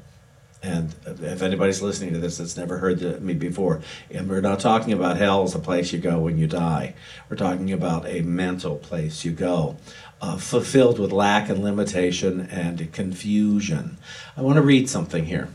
And 0.63 0.95
if 1.05 1.43
anybody's 1.43 1.83
listening 1.83 2.13
to 2.13 2.21
this 2.21 2.39
that's 2.39 2.57
never 2.57 2.79
heard 2.79 3.21
me 3.21 3.35
before, 3.35 3.81
and 4.11 4.31
we're 4.31 4.41
not 4.41 4.61
talking 4.61 4.93
about 4.93 5.17
hell 5.17 5.43
as 5.43 5.57
a 5.57 5.59
place 5.59 5.93
you 5.93 5.99
go 5.99 6.21
when 6.21 6.39
you 6.39 6.47
die. 6.47 6.95
We're 7.29 7.37
talking 7.37 7.73
about 7.73 8.07
a 8.07 8.21
mental 8.21 8.77
place 8.77 9.25
you 9.25 9.33
go, 9.33 9.77
uh, 10.21 10.37
fulfilled 10.37 11.01
with 11.01 11.11
lack 11.11 11.49
and 11.49 11.65
limitation 11.65 12.43
and 12.43 12.93
confusion. 12.93 13.99
I 14.37 14.43
want 14.43 14.57
to 14.57 14.63
read 14.63 14.89
something 14.89 15.25
here. 15.25 15.49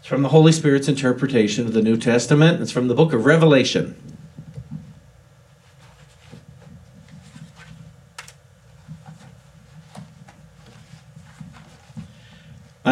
It's 0.00 0.08
from 0.08 0.22
the 0.22 0.30
Holy 0.30 0.50
Spirit's 0.50 0.88
interpretation 0.88 1.64
of 1.66 1.74
the 1.74 1.82
New 1.82 1.96
Testament. 1.96 2.60
It's 2.60 2.72
from 2.72 2.88
the 2.88 2.94
book 2.94 3.12
of 3.12 3.24
Revelation. 3.24 4.15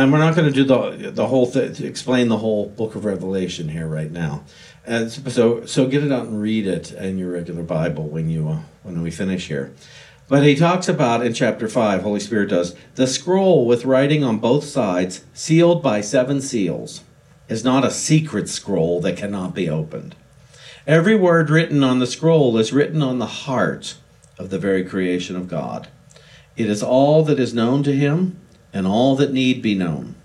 And 0.05 0.13
we're 0.13 0.19
not 0.19 0.37
going 0.37 0.53
to 0.53 0.55
do 0.55 0.65
the 0.65 1.11
the 1.13 1.29
whole 1.29 1.47
thing, 1.47 1.83
explain 1.83 2.29
the 2.29 2.37
whole 2.37 2.69
book 2.69 2.95
of 2.95 3.07
Revelation 3.07 3.71
here 3.71 3.87
right 3.87 4.11
now. 4.11 4.45
And 4.85 5.11
so 5.11 5.65
so 5.65 5.87
get 5.87 6.05
it 6.05 6.13
out 6.13 6.27
and 6.27 6.43
read 6.43 6.67
it 6.67 6.93
in 6.93 7.17
your 7.17 7.33
regular 7.33 7.63
Bible 7.63 8.07
when 8.07 8.29
you 8.29 8.47
uh, 8.51 8.59
when 8.83 9.01
we 9.01 9.11
finish 9.11 9.49
here. 9.49 9.73
But 10.29 10.43
he 10.43 10.57
talks 10.57 10.91
about 10.91 11.25
in 11.25 11.33
chapter 11.33 11.69
5, 11.69 12.03
Holy 12.03 12.21
Spirit 12.21 12.51
does, 12.51 12.77
the 12.97 13.07
scroll 13.07 13.67
with 13.67 13.87
writing 13.87 14.23
on 14.23 14.41
both 14.41 14.65
sides, 14.65 15.25
sealed 15.33 15.83
by 15.83 16.03
seven 16.03 16.43
seals, 16.43 17.03
is 17.49 17.65
not 17.65 17.87
a 17.87 17.91
secret 17.91 18.51
scroll 18.51 19.01
that 19.01 19.17
cannot 19.17 19.55
be 19.55 19.71
opened. 19.71 20.15
Every 20.87 21.17
word 21.17 21.49
written 21.49 21.83
on 21.83 21.99
the 21.99 22.07
scroll 22.07 22.59
is 22.59 22.75
written 22.75 23.03
on 23.03 23.21
the 23.21 23.27
heart 23.47 23.97
of 24.39 24.51
the 24.51 24.59
very 24.59 24.85
creation 24.85 25.35
of 25.35 25.49
God. 25.49 25.89
It 26.59 26.69
is 26.69 26.83
all 26.83 27.23
that 27.25 27.41
is 27.41 27.55
known 27.55 27.83
to 27.85 27.97
him 27.97 28.39
and 28.75 28.87
all 28.87 29.17
that 29.17 29.33
need 29.33 29.63
be 29.63 29.75
known. 29.75 30.17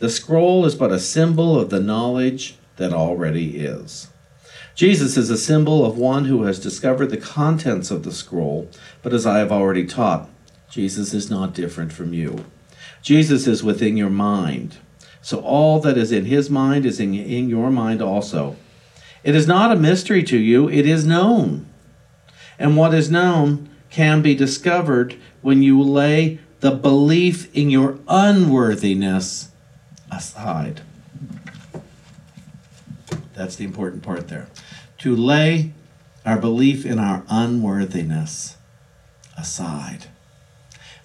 The 0.00 0.10
scroll 0.10 0.64
is 0.64 0.74
but 0.74 0.90
a 0.90 0.98
symbol 0.98 1.60
of 1.60 1.70
the 1.70 1.78
knowledge 1.78 2.56
that 2.76 2.92
already 2.92 3.58
is. 3.58 4.08
Jesus 4.74 5.16
is 5.16 5.30
a 5.30 5.38
symbol 5.38 5.86
of 5.86 5.96
one 5.96 6.24
who 6.24 6.42
has 6.42 6.58
discovered 6.58 7.10
the 7.10 7.16
contents 7.16 7.92
of 7.92 8.02
the 8.02 8.12
scroll, 8.12 8.68
but 9.02 9.12
as 9.12 9.24
I 9.24 9.38
have 9.38 9.52
already 9.52 9.86
taught, 9.86 10.28
Jesus 10.68 11.14
is 11.14 11.30
not 11.30 11.54
different 11.54 11.92
from 11.92 12.12
you. 12.12 12.44
Jesus 13.00 13.46
is 13.46 13.62
within 13.62 13.96
your 13.96 14.10
mind. 14.10 14.78
So 15.22 15.40
all 15.40 15.78
that 15.80 15.96
is 15.96 16.10
in 16.10 16.24
his 16.24 16.50
mind 16.50 16.84
is 16.84 16.98
in, 16.98 17.14
in 17.14 17.48
your 17.48 17.70
mind 17.70 18.02
also. 18.02 18.56
It 19.22 19.34
is 19.34 19.46
not 19.46 19.70
a 19.70 19.76
mystery 19.76 20.22
to 20.24 20.38
you, 20.38 20.68
it 20.68 20.86
is 20.86 21.06
known. 21.06 21.66
And 22.58 22.76
what 22.76 22.92
is 22.92 23.10
known 23.10 23.70
can 23.90 24.22
be 24.22 24.34
discovered 24.34 25.16
when 25.40 25.62
you 25.62 25.80
lay 25.80 26.40
the 26.64 26.70
belief 26.70 27.54
in 27.54 27.68
your 27.68 27.98
unworthiness 28.08 29.50
aside. 30.10 30.80
That's 33.34 33.56
the 33.56 33.66
important 33.66 34.02
part 34.02 34.28
there. 34.28 34.48
To 35.00 35.14
lay 35.14 35.74
our 36.24 36.38
belief 36.38 36.86
in 36.86 36.98
our 36.98 37.22
unworthiness 37.28 38.56
aside. 39.36 40.06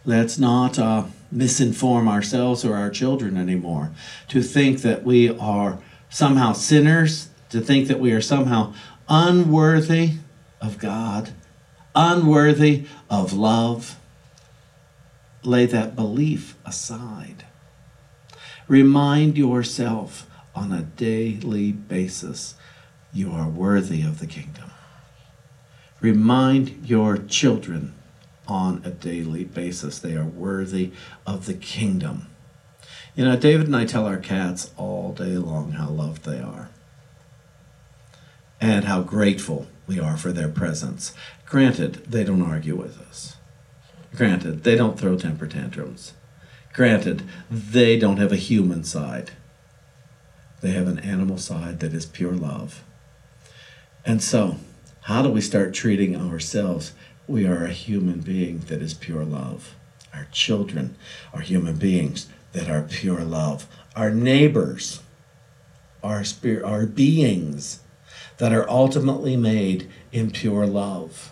Let's 0.06 0.40
not 0.40 0.80
uh, 0.80 1.08
misinform 1.36 2.08
ourselves 2.08 2.64
or 2.64 2.78
our 2.78 2.90
children 2.90 3.36
anymore. 3.36 3.92
To 4.30 4.42
think 4.42 4.82
that 4.84 5.04
we 5.04 5.28
are 5.28 5.80
somehow 6.10 6.54
sinners, 6.54 7.28
to 7.50 7.60
think 7.60 7.90
that 7.90 8.00
we 8.00 8.14
are 8.14 8.22
somehow 8.22 8.74
unworthy 9.10 10.12
of 10.62 10.78
God, 10.78 11.32
unworthy 11.94 12.86
of 13.10 13.34
love, 13.34 13.99
lay 15.44 15.66
that 15.66 15.96
belief 15.96 16.56
aside. 16.66 17.46
Remind 18.68 19.38
yourself 19.38 20.30
on 20.56 20.72
a 20.72 20.82
daily 20.82 21.72
basis 21.72 22.56
you 23.14 23.32
are 23.32 23.48
worthy 23.48 24.02
of 24.02 24.20
the 24.20 24.28
kingdom. 24.28 24.72
Remind 26.02 26.88
your 26.88 27.18
children 27.18 27.94
on 28.48 28.82
a 28.84 28.90
daily 28.90 29.44
basis 29.44 30.00
they 30.00 30.16
are 30.16 30.26
worthy 30.26 30.92
of 31.26 31.46
the 31.46 31.54
kingdom. 31.54 32.28
You 33.16 33.26
know, 33.26 33.36
David 33.36 33.68
and 33.68 33.76
I 33.76 33.86
tell 33.86 34.06
our 34.06 34.18
cats 34.18 34.72
all 34.78 35.14
day 35.14 35.38
long 35.38 35.74
how 35.74 35.90
loved 35.90 36.26
they 36.26 36.40
are 36.40 36.70
and 38.62 38.86
how 38.86 39.02
grateful 39.02 39.68
we 39.88 40.00
are 40.00 40.18
for 40.18 40.32
their 40.32 40.50
presence. 40.50 41.14
Granted, 41.46 42.06
they 42.08 42.24
don't 42.24 42.42
argue 42.42 42.76
with 42.76 43.00
us. 43.02 43.36
Granted, 44.16 44.64
they 44.64 44.76
don't 44.76 45.00
throw 45.00 45.18
temper 45.18 45.48
tantrums. 45.48 46.14
Granted, 46.74 47.24
they 47.50 47.98
don't 47.98 48.18
have 48.18 48.32
a 48.32 48.38
human 48.38 48.84
side. 48.84 49.32
They 50.62 50.72
have 50.72 50.88
an 50.88 51.00
animal 51.00 51.38
side 51.38 51.80
that 51.80 51.94
is 51.94 52.06
pure 52.06 52.34
love. 52.34 52.84
And 54.06 54.22
so, 54.22 54.58
how 55.02 55.22
do 55.22 55.30
we 55.30 55.42
start 55.42 55.74
treating 55.74 56.16
ourselves? 56.16 56.94
We 57.28 57.46
are 57.46 57.66
a 57.66 57.74
human 57.74 58.22
being 58.22 58.60
that 58.68 58.82
is 58.82 58.94
pure 58.94 59.24
love. 59.24 59.76
Our 60.14 60.28
children 60.32 60.96
are 61.34 61.42
human 61.42 61.76
beings 61.76 62.28
that 62.54 62.70
are 62.70 62.82
pure 62.82 63.24
love. 63.24 63.68
Our 63.96 64.10
neighbors 64.10 65.02
are, 66.04 66.24
spirit, 66.24 66.64
are 66.64 66.86
beings 66.86 67.82
that 68.38 68.54
are 68.54 68.70
ultimately 68.70 69.38
made 69.38 69.90
in 70.12 70.32
pure 70.32 70.66
love. 70.66 71.32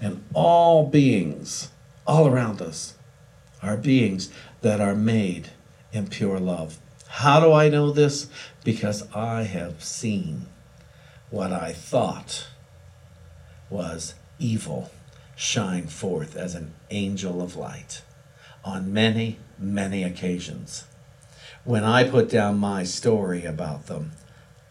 And 0.00 0.24
all 0.32 0.86
beings, 0.86 1.70
all 2.06 2.26
around 2.26 2.62
us, 2.62 2.94
are 3.62 3.76
beings 3.76 4.30
that 4.60 4.80
are 4.80 4.94
made 4.94 5.50
in 5.92 6.06
pure 6.06 6.38
love. 6.38 6.78
How 7.08 7.40
do 7.40 7.52
I 7.52 7.68
know 7.68 7.90
this? 7.90 8.28
Because 8.64 9.10
I 9.14 9.42
have 9.42 9.82
seen 9.82 10.46
what 11.30 11.52
I 11.52 11.72
thought 11.72 12.48
was 13.70 14.14
evil 14.38 14.90
shine 15.36 15.86
forth 15.86 16.36
as 16.36 16.54
an 16.54 16.72
angel 16.90 17.42
of 17.42 17.56
light 17.56 18.02
on 18.64 18.92
many, 18.92 19.38
many 19.58 20.02
occasions. 20.02 20.84
When 21.64 21.84
I 21.84 22.08
put 22.08 22.28
down 22.28 22.58
my 22.58 22.84
story 22.84 23.44
about 23.44 23.86
them, 23.86 24.12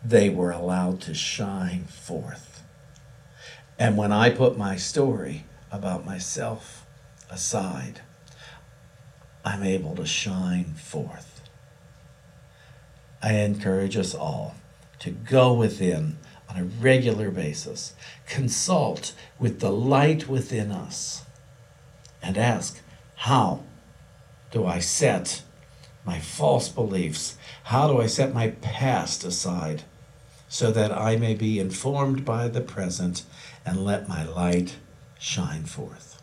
they 0.03 0.29
were 0.29 0.51
allowed 0.51 1.01
to 1.01 1.13
shine 1.13 1.85
forth. 1.85 2.56
And 3.79 3.97
when 3.97 4.11
I 4.11 4.29
put 4.29 4.57
my 4.57 4.75
story 4.75 5.45
about 5.71 6.05
myself 6.05 6.85
aside, 7.29 8.01
I'm 9.45 9.63
able 9.63 9.95
to 9.95 10.05
shine 10.05 10.73
forth. 10.73 11.41
I 13.21 13.33
encourage 13.33 13.95
us 13.97 14.15
all 14.15 14.55
to 14.99 15.11
go 15.11 15.53
within 15.53 16.17
on 16.49 16.57
a 16.57 16.63
regular 16.63 17.29
basis, 17.29 17.93
consult 18.25 19.13
with 19.37 19.59
the 19.59 19.71
light 19.71 20.27
within 20.27 20.71
us, 20.71 21.23
and 22.21 22.37
ask, 22.37 22.81
How 23.15 23.63
do 24.51 24.65
I 24.65 24.79
set 24.79 25.43
my 26.05 26.19
false 26.19 26.69
beliefs? 26.69 27.37
How 27.65 27.87
do 27.87 28.01
I 28.01 28.07
set 28.07 28.33
my 28.33 28.49
past 28.49 29.23
aside 29.23 29.83
so 30.47 30.71
that 30.71 30.91
I 30.91 31.17
may 31.17 31.33
be 31.33 31.59
informed 31.59 32.23
by 32.23 32.47
the 32.47 32.61
present 32.61 33.23
and 33.67 33.84
let 33.84 34.08
my 34.08 34.23
light 34.23 34.77
shine 35.19 35.65
forth? 35.65 36.21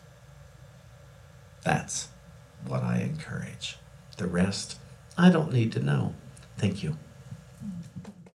That's 1.63 2.09
what 2.65 2.83
I 2.83 3.01
encourage. 3.01 3.77
The 4.17 4.27
rest, 4.27 4.79
I 5.15 5.29
don't 5.29 5.53
need 5.53 5.71
to 5.73 5.79
know. 5.79 6.15
Thank 6.57 6.81
you. 6.81 6.97